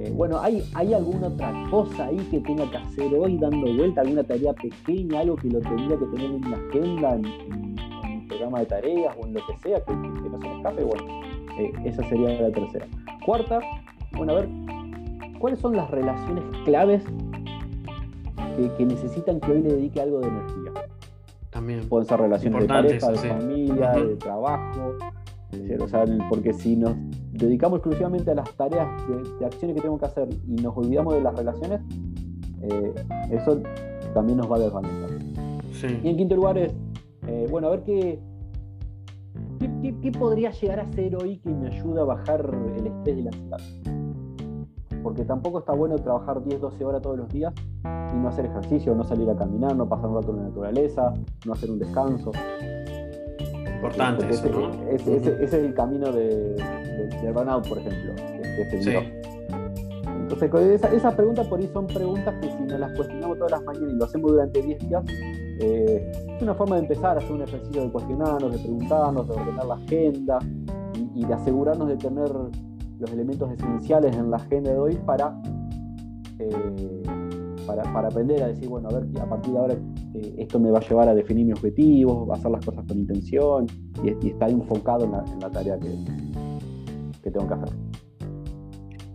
eh, 0.06 0.12
bueno, 0.14 0.40
¿hay, 0.40 0.64
¿hay 0.74 0.94
alguna 0.94 1.28
otra 1.28 1.52
cosa 1.70 2.06
ahí 2.06 2.18
que 2.30 2.40
tenga 2.42 2.70
que 2.70 2.78
hacer 2.78 3.14
hoy 3.14 3.38
dando 3.38 3.74
vuelta, 3.74 4.02
alguna 4.02 4.24
tarea 4.24 4.54
pequeña, 4.54 5.22
algo 5.22 5.36
que 5.36 5.50
lo 5.50 5.60
tendría 5.62 5.98
que 5.98 6.06
tener 6.06 6.26
en 6.26 6.46
una 6.46 6.58
agenda, 6.58 7.16
en, 7.16 7.26
un 7.26 8.28
programa 8.28 8.60
de 8.60 8.66
tareas 8.66 9.16
o 9.20 9.26
en 9.26 9.34
lo 9.34 9.40
que 9.48 9.58
sea, 9.58 9.84
que, 9.84 9.94
no 9.94 10.42
se 10.42 10.48
me 10.48 10.58
escape? 10.58 10.84
Bueno, 10.84 11.04
eh, 11.60 11.74
esa 11.86 12.04
sería 12.10 12.42
la 12.42 12.52
tercera. 12.52 12.88
Cuarta, 13.26 13.60
bueno, 14.16 14.34
a 14.34 14.36
ver, 14.42 14.50
¿cuáles 15.40 15.60
son 15.60 15.76
las 15.76 15.90
relaciones 15.90 16.44
claves 16.66 17.04
que, 18.78 18.86
necesitan 18.86 19.40
que 19.40 19.52
hoy 19.52 19.62
le 19.62 19.74
dedique 19.74 20.02
algo 20.02 20.20
de 20.20 20.28
energía. 20.28 20.72
También. 21.50 21.88
Pueden 21.88 22.08
ser 22.08 22.20
relaciones 22.20 22.62
de 22.62 22.68
pareja, 22.68 23.12
de 23.12 23.18
familia, 23.18 23.92
de 23.92 24.16
trabajo. 24.16 24.96
porque 26.30 26.54
si 26.54 26.76
nos 26.76 26.96
dedicamos 27.36 27.78
exclusivamente 27.78 28.32
a 28.32 28.36
las 28.36 28.50
tareas 28.56 28.88
de, 29.40 29.46
acciones 29.46 29.76
que 29.76 29.82
tenemos 29.82 30.00
que 30.00 30.06
hacer 30.06 30.30
y 30.48 30.56
nos 30.56 30.76
olvidamos 30.76 31.14
de 31.14 31.22
las 31.22 31.36
relaciones, 31.36 31.82
eh, 32.62 32.94
eso 33.32 33.62
también 34.14 34.38
nos 34.38 34.52
va 34.52 34.56
a 34.56 34.60
desvalentar. 34.60 35.10
Y 36.04 36.10
en 36.10 36.18
quinto 36.18 36.36
lugar 36.36 36.58
es, 36.58 36.74
eh, 37.28 37.48
bueno, 37.52 37.68
a 37.68 37.72
ver 37.72 37.84
qué, 37.84 38.20
qué, 39.60 39.96
qué, 40.02 40.12
podría 40.12 40.52
llegar 40.52 40.80
a 40.80 40.92
ser 40.94 41.16
hoy 41.16 41.38
que 41.40 41.50
me 41.50 41.68
ayude 41.68 42.02
a 42.02 42.06
bajar 42.06 42.50
el 42.78 42.88
estrés 42.88 43.18
y 43.18 43.22
la 43.24 43.30
ansiedad. 43.32 43.58
Porque 45.04 45.26
tampoco 45.26 45.60
está 45.60 45.74
bueno 45.74 45.98
trabajar 45.98 46.44
10, 46.44 46.62
12 46.62 46.86
horas 46.86 47.02
todos 47.02 47.18
los 47.18 47.30
días 47.30 47.54
y 47.84 48.18
no 48.18 48.30
hacer 48.30 48.46
ejercicio, 48.46 48.96
no 48.96 49.04
salir 49.04 49.30
a 49.30 49.36
caminar, 49.36 49.76
no 49.76 49.88
pasar 49.88 50.08
un 50.08 50.16
rato 50.16 50.32
en 50.32 50.38
la 50.38 50.44
naturaleza, 50.44 51.14
no 51.46 51.54
hacer 51.54 51.70
un 51.70 51.80
descanso. 51.80 52.32
Importante 53.86 54.30
eso, 54.30 54.46
ese, 54.46 54.52
¿no? 54.52 54.90
ese, 54.90 55.44
es 55.44 55.54
el 55.54 55.74
camino 55.74 56.12
de, 56.12 56.56
de, 56.56 57.32
burnout, 57.32 57.68
por 57.68 57.78
ejemplo, 57.78 58.14
Entonces, 60.08 60.84
esas 60.94 61.14
preguntas 61.14 61.48
por 61.48 61.60
ahí 61.60 61.70
son 61.72 61.88
preguntas 61.88 62.34
que 62.42 62.48
si 62.48 62.64
nos 62.64 62.80
las 62.80 62.92
cuestionamos 62.94 63.38
todas 63.38 63.52
las 63.52 63.64
mañanas 63.64 63.94
y 63.94 63.96
lo 63.98 64.06
hacemos 64.06 64.32
durante 64.32 64.62
10 64.62 64.90
días, 64.90 65.04
eh, 65.60 66.12
es 66.36 66.42
una 66.42 66.56
forma 66.56 66.76
de 66.76 66.82
empezar 66.82 67.18
a 67.18 67.20
hacer 67.20 67.32
un 67.32 67.44
ejercicio 67.44 67.84
de 67.84 67.92
cuestionarnos, 67.92 68.52
de 68.52 68.60
preguntarnos, 68.60 69.28
de 69.28 69.34
ordenar 69.34 69.66
la 69.66 69.76
agenda 69.76 70.40
y, 70.96 71.22
y 71.22 71.26
de 71.26 71.34
asegurarnos 71.34 71.88
de 71.88 71.98
tener 71.98 72.30
los 73.00 73.12
elementos 73.12 73.52
esenciales 73.52 74.16
en 74.16 74.32
la 74.32 74.38
agenda 74.38 74.72
de 74.72 74.80
hoy 74.80 74.96
para 75.06 75.36
eh, 76.40 77.04
para, 77.66 78.08
aprender 78.08 78.44
a 78.44 78.48
decir, 78.48 78.70
bueno, 78.70 78.90
a 78.90 79.00
ver, 79.00 79.22
a 79.22 79.30
partir 79.30 79.54
de 79.54 79.60
ahora 79.60 79.74
eh, 80.14 80.36
esto 80.38 80.60
me 80.60 80.72
va 80.72 80.80
a 80.80 80.88
llevar 80.88 81.10
a 81.10 81.16
definir 81.16 81.46
mi 81.46 81.54
objetivo, 81.54 82.32
a 82.32 82.36
hacer 82.36 82.52
las 82.52 82.66
cosas 82.66 82.86
con 82.88 82.98
intención 82.98 83.68
y, 84.04 84.30
estar 84.30 84.50
enfocado 84.50 85.06
en 85.06 85.12
la, 85.12 85.50
tarea 85.50 85.78
que, 85.80 85.90
que, 87.24 87.32
tengo 87.32 87.48
que 87.48 87.54
hacer. 87.54 87.70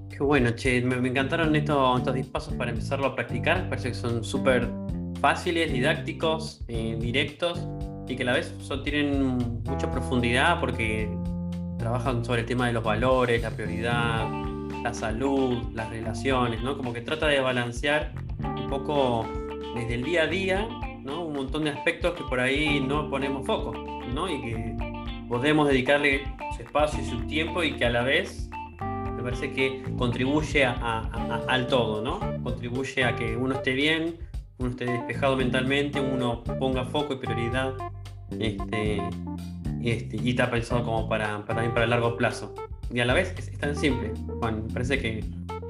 Qué 0.08 0.22
bueno, 0.22 0.50
che, 0.50 0.82
me, 0.82 1.08
encantaron 1.08 1.54
estos, 1.56 1.98
estos 1.98 2.14
10 2.14 2.26
pasos 2.28 2.54
para 2.54 2.70
empezarlo 2.70 3.06
a 3.06 3.14
practicar, 3.14 3.68
parece 3.68 3.88
que 3.88 3.94
son 3.94 4.22
súper 4.24 4.68
fáciles, 5.20 5.72
didácticos, 5.72 6.64
eh, 6.68 6.96
directos 7.00 7.66
y 8.08 8.16
que 8.16 8.22
a 8.22 8.26
la 8.26 8.32
vez 8.32 8.54
son, 8.60 8.82
tienen 8.82 9.38
mucha 9.64 9.90
profundidad 9.90 10.58
porque 10.60 11.08
trabajan 11.78 12.24
sobre 12.24 12.40
el 12.40 12.46
tema 12.46 12.66
de 12.66 12.72
los 12.72 12.82
valores, 12.82 13.42
la 13.42 13.50
prioridad, 13.50 14.28
la 14.82 14.94
salud, 14.94 15.58
las 15.74 15.90
relaciones, 15.90 16.62
¿no? 16.62 16.76
Como 16.76 16.92
que 16.92 17.00
trata 17.00 17.26
de 17.26 17.40
balancear 17.40 18.12
un 18.44 18.68
poco 18.68 19.26
desde 19.74 19.94
el 19.94 20.04
día 20.04 20.22
a 20.22 20.26
día, 20.26 20.68
¿no? 21.02 21.22
Un 21.22 21.34
montón 21.34 21.64
de 21.64 21.70
aspectos 21.70 22.14
que 22.14 22.24
por 22.24 22.40
ahí 22.40 22.80
no 22.80 23.08
ponemos 23.10 23.46
foco, 23.46 23.72
¿no? 24.14 24.28
Y 24.28 24.40
que 24.40 24.76
podemos 25.28 25.68
dedicarle 25.68 26.24
su 26.56 26.62
espacio 26.62 27.00
y 27.02 27.06
su 27.06 27.20
tiempo 27.26 27.62
y 27.62 27.76
que 27.76 27.84
a 27.84 27.90
la 27.90 28.02
vez 28.02 28.50
me 29.16 29.22
parece 29.22 29.52
que 29.52 29.82
contribuye 29.98 30.64
al 30.64 31.66
todo, 31.68 32.02
¿no? 32.02 32.20
Contribuye 32.42 33.04
a 33.04 33.14
que 33.14 33.36
uno 33.36 33.54
esté 33.54 33.72
bien, 33.72 34.16
uno 34.58 34.70
esté 34.70 34.86
despejado 34.86 35.36
mentalmente, 35.36 36.00
uno 36.00 36.42
ponga 36.42 36.84
foco 36.84 37.14
y 37.14 37.16
prioridad 37.16 37.74
este, 38.38 39.02
este, 39.82 40.16
y 40.16 40.30
está 40.30 40.50
pensado 40.50 40.84
como 40.84 41.08
para, 41.08 41.44
para, 41.46 41.68
para 41.72 41.84
el 41.84 41.90
largo 41.90 42.16
plazo. 42.16 42.54
Y 42.92 43.00
a 43.00 43.04
la 43.04 43.14
vez 43.14 43.34
es, 43.36 43.58
tan 43.58 43.76
simple, 43.76 44.12
Juan. 44.40 44.66
Me 44.66 44.72
parece 44.72 44.98
que 44.98 45.24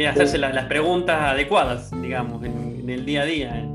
es 0.04 0.10
hacerse 0.10 0.38
las, 0.38 0.64
preguntas 0.66 1.20
adecuadas, 1.20 1.90
digamos, 2.00 2.42
en, 2.44 2.88
el 2.88 3.04
día 3.04 3.22
a 3.22 3.24
día. 3.24 3.58
¿eh? 3.58 3.68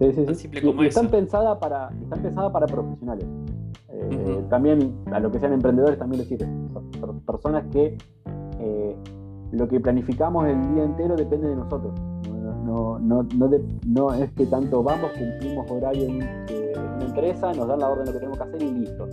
Sí, 0.00 0.12
sí, 0.12 0.34
sí. 0.34 0.50
y, 0.52 0.86
están 0.86 1.08
pensadas 1.08 1.56
para, 1.58 1.90
están 2.02 2.22
pensadas 2.22 2.52
para 2.52 2.66
profesionales. 2.66 3.26
Eh, 3.88 4.44
también 4.50 4.94
a 5.10 5.20
lo 5.20 5.30
que 5.30 5.38
sean 5.38 5.52
emprendedores 5.54 5.98
también 5.98 6.20
les 6.20 6.28
sirve. 6.28 6.46
Son 7.00 7.20
personas 7.20 7.64
que 7.72 7.96
eh, 8.60 8.96
lo 9.52 9.68
que 9.68 9.80
planificamos 9.80 10.46
el 10.46 10.74
día 10.74 10.84
entero 10.84 11.16
depende 11.16 11.48
de 11.48 11.56
nosotros. 11.56 11.92
No, 12.64 12.98
no, 12.98 13.22
no, 13.36 13.50
no, 13.86 14.14
es 14.14 14.30
que 14.32 14.44
tanto 14.46 14.82
vamos, 14.82 15.10
cumplimos 15.12 15.70
horario 15.70 16.06
en, 16.06 16.16
una 16.16 17.04
empresa, 17.04 17.52
nos 17.52 17.68
dan 17.68 17.78
la 17.78 17.88
orden 17.88 18.04
de 18.06 18.12
lo 18.12 18.12
que 18.12 18.18
tenemos 18.18 18.38
que 18.38 18.44
hacer 18.44 18.62
y 18.62 18.70
listo. 18.72 19.08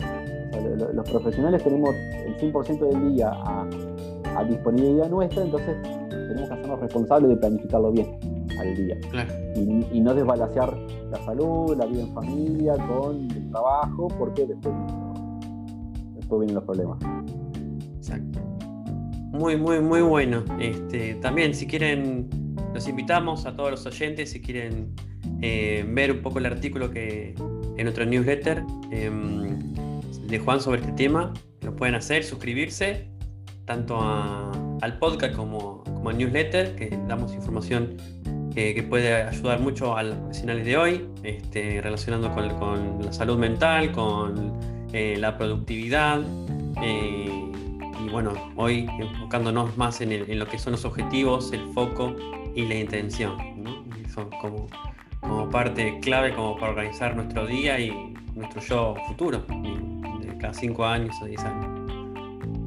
los 0.93 1.10
profesionales 1.10 1.63
tenemos 1.63 1.91
el 2.26 2.36
100% 2.38 2.80
del 2.80 3.13
día 3.13 3.32
a, 3.32 4.43
disponibilidad 4.50 5.08
nuestra, 5.10 5.43
entonces 5.43 5.78
responsables 6.80 7.30
de 7.30 7.38
planificarlo 7.38 7.92
bien 7.92 8.08
al 8.60 8.76
día. 8.76 8.98
Y, 9.92 10.00
no 10.00 10.14
desbalancear 10.14 10.76
la 11.12 11.18
salud, 11.26 11.76
la 11.78 11.86
vida 11.86 12.02
en 12.02 12.14
familia, 12.14 12.76
con 12.88 13.30
el 13.32 13.50
trabajo, 13.52 14.08
porque 14.18 14.46
después, 14.46 14.74
después 16.16 16.40
vienen 16.40 16.56
los 16.56 16.64
problemas. 16.64 16.98
Exacto. 17.98 18.40
Muy, 19.32 19.58
muy, 19.58 19.80
muy 19.80 20.02
bueno. 20.02 20.44
Este, 20.60 21.16
también, 21.16 21.54
si 21.54 21.68
quieren 21.68 22.30
los 22.74 22.88
invitamos 22.88 23.46
a 23.46 23.56
todos 23.56 23.72
los 23.72 23.86
oyentes, 23.86 24.32
si 24.32 24.42
quieren 24.42 24.94
eh, 25.42 25.86
ver 25.88 26.12
un 26.12 26.22
poco 26.22 26.40
el 26.40 26.48
artículo 26.48 26.90
que 26.90 27.36
en 27.78 27.84
nuestro 27.84 28.06
newsletter 28.06 28.64
em, 28.92 29.60
de 30.28 30.40
Juan 30.40 30.60
sobre 30.60 30.82
este 30.82 30.94
tema, 30.94 31.34
lo 31.62 31.76
pueden 31.76 31.96
hacer, 31.96 32.24
suscribirse 32.24 33.08
tanto 33.66 33.98
al 34.84 34.98
podcast 35.00 35.34
como, 35.34 35.82
como 35.86 36.12
newsletter, 36.12 36.76
que 36.76 36.89
damos 37.08 37.34
información 37.34 37.96
que, 38.54 38.86
puede 38.88 39.13
ayudar 39.13 39.62
mucho 39.62 39.96
a 39.96 40.04
los 40.04 40.17
profesionales 40.17 40.65
de 40.65 40.76
hoy, 40.76 41.08
este, 41.24 41.80
relacionando 41.82 42.30
con, 42.34 43.02
la 43.02 43.13
salud 43.13 43.38
mental, 43.38 43.93
con 43.93 44.60
eh, 44.91 45.15
la 45.17 45.38
productividad. 45.38 46.22
Eh, 46.82 47.50
y 48.06 48.10
bueno, 48.10 48.34
hoy 48.58 48.86
enfocándonos 49.00 49.78
más 49.78 50.02
en, 50.02 50.12
en, 50.12 50.38
lo 50.38 50.46
que 50.48 50.60
son 50.60 50.74
los 50.74 50.84
objetivos, 50.84 51.54
el 51.54 51.65
foco 51.74 52.13
y 52.54 52.63
la 52.65 52.76
intención, 52.76 53.38
¿no? 53.63 53.86
Son 54.13 54.30
como, 54.41 54.67
como 55.22 55.50
parte 55.50 55.98
clave 56.02 56.36
como 56.36 56.58
para 56.58 56.74
organizar 56.74 57.15
nuestro 57.15 57.48
día 57.48 57.80
y 57.80 58.13
nuestro 58.36 58.62
yo 58.62 58.96
futuro, 59.08 59.46
de 60.19 60.38
cada 60.39 60.54
5 60.54 60.86
años 60.86 61.15
o 61.22 61.26
10 61.26 61.39
años. 61.46 61.84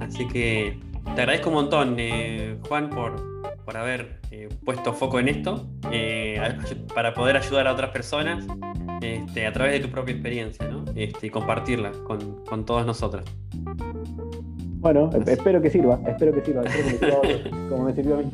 Así 0.00 0.26
que 0.29 0.79
te 1.14 1.23
agradezco 1.23 1.49
un 1.49 1.55
montón, 1.55 1.97
eh, 1.99 2.59
Juan, 2.69 2.90
por, 2.90 3.14
por 3.64 3.77
haber 3.77 4.21
eh, 4.31 4.49
puesto 4.64 4.92
foco 4.92 5.19
en 5.19 5.29
esto, 5.29 5.66
eh, 5.90 6.40
para 6.95 7.14
poder 7.14 7.37
ayudar 7.37 7.66
a 7.66 7.73
otras 7.73 7.90
personas 7.90 8.47
este, 9.01 9.47
a 9.47 9.53
través 9.53 9.75
de 9.75 9.81
tu 9.81 9.90
propia 9.90 10.12
experiencia 10.12 10.66
¿no? 10.69 10.85
este, 10.95 11.29
y 11.29 11.31
compartirla 11.31 11.92
con, 12.05 12.45
con 12.45 12.64
todos 12.64 12.87
nosotros. 12.87 13.25
Bueno, 14.79 15.11
espero 15.27 15.61
que 15.61 15.71
sirva, 15.71 16.01
espero 16.07 16.33
que 16.33 16.42
sirva, 16.42 16.62
espero 16.62 17.21
que 17.23 17.33
me 17.33 17.42
sirva 17.51 17.69
como 17.69 17.85
me 17.85 17.92
sirvió 17.95 18.14
a 18.14 18.19
mí. 18.19 18.31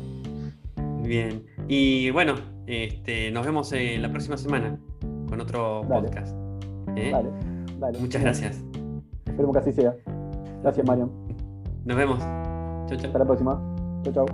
Bien. 1.03 1.43
Y 1.67 2.11
bueno, 2.11 2.35
este, 2.67 3.31
nos 3.31 3.45
vemos 3.45 3.71
en 3.73 4.01
la 4.01 4.09
próxima 4.09 4.37
semana 4.37 4.77
con 5.27 5.41
otro 5.41 5.81
podcast. 5.87 6.35
Dale, 6.87 7.29
dale. 7.79 7.99
Muchas 7.99 8.21
gracias. 8.21 8.63
Esperemos 9.25 9.53
que 9.53 9.59
así 9.59 9.71
sea. 9.71 9.95
Gracias, 10.61 10.85
Mario. 10.85 11.09
Nos 11.85 11.97
vemos. 11.97 12.52
Chau, 12.87 12.97
chau. 12.97 13.07
Hasta 13.07 13.19
la 13.19 13.25
próxima. 13.25 13.61
Chau, 14.03 14.13
chau. 14.13 14.25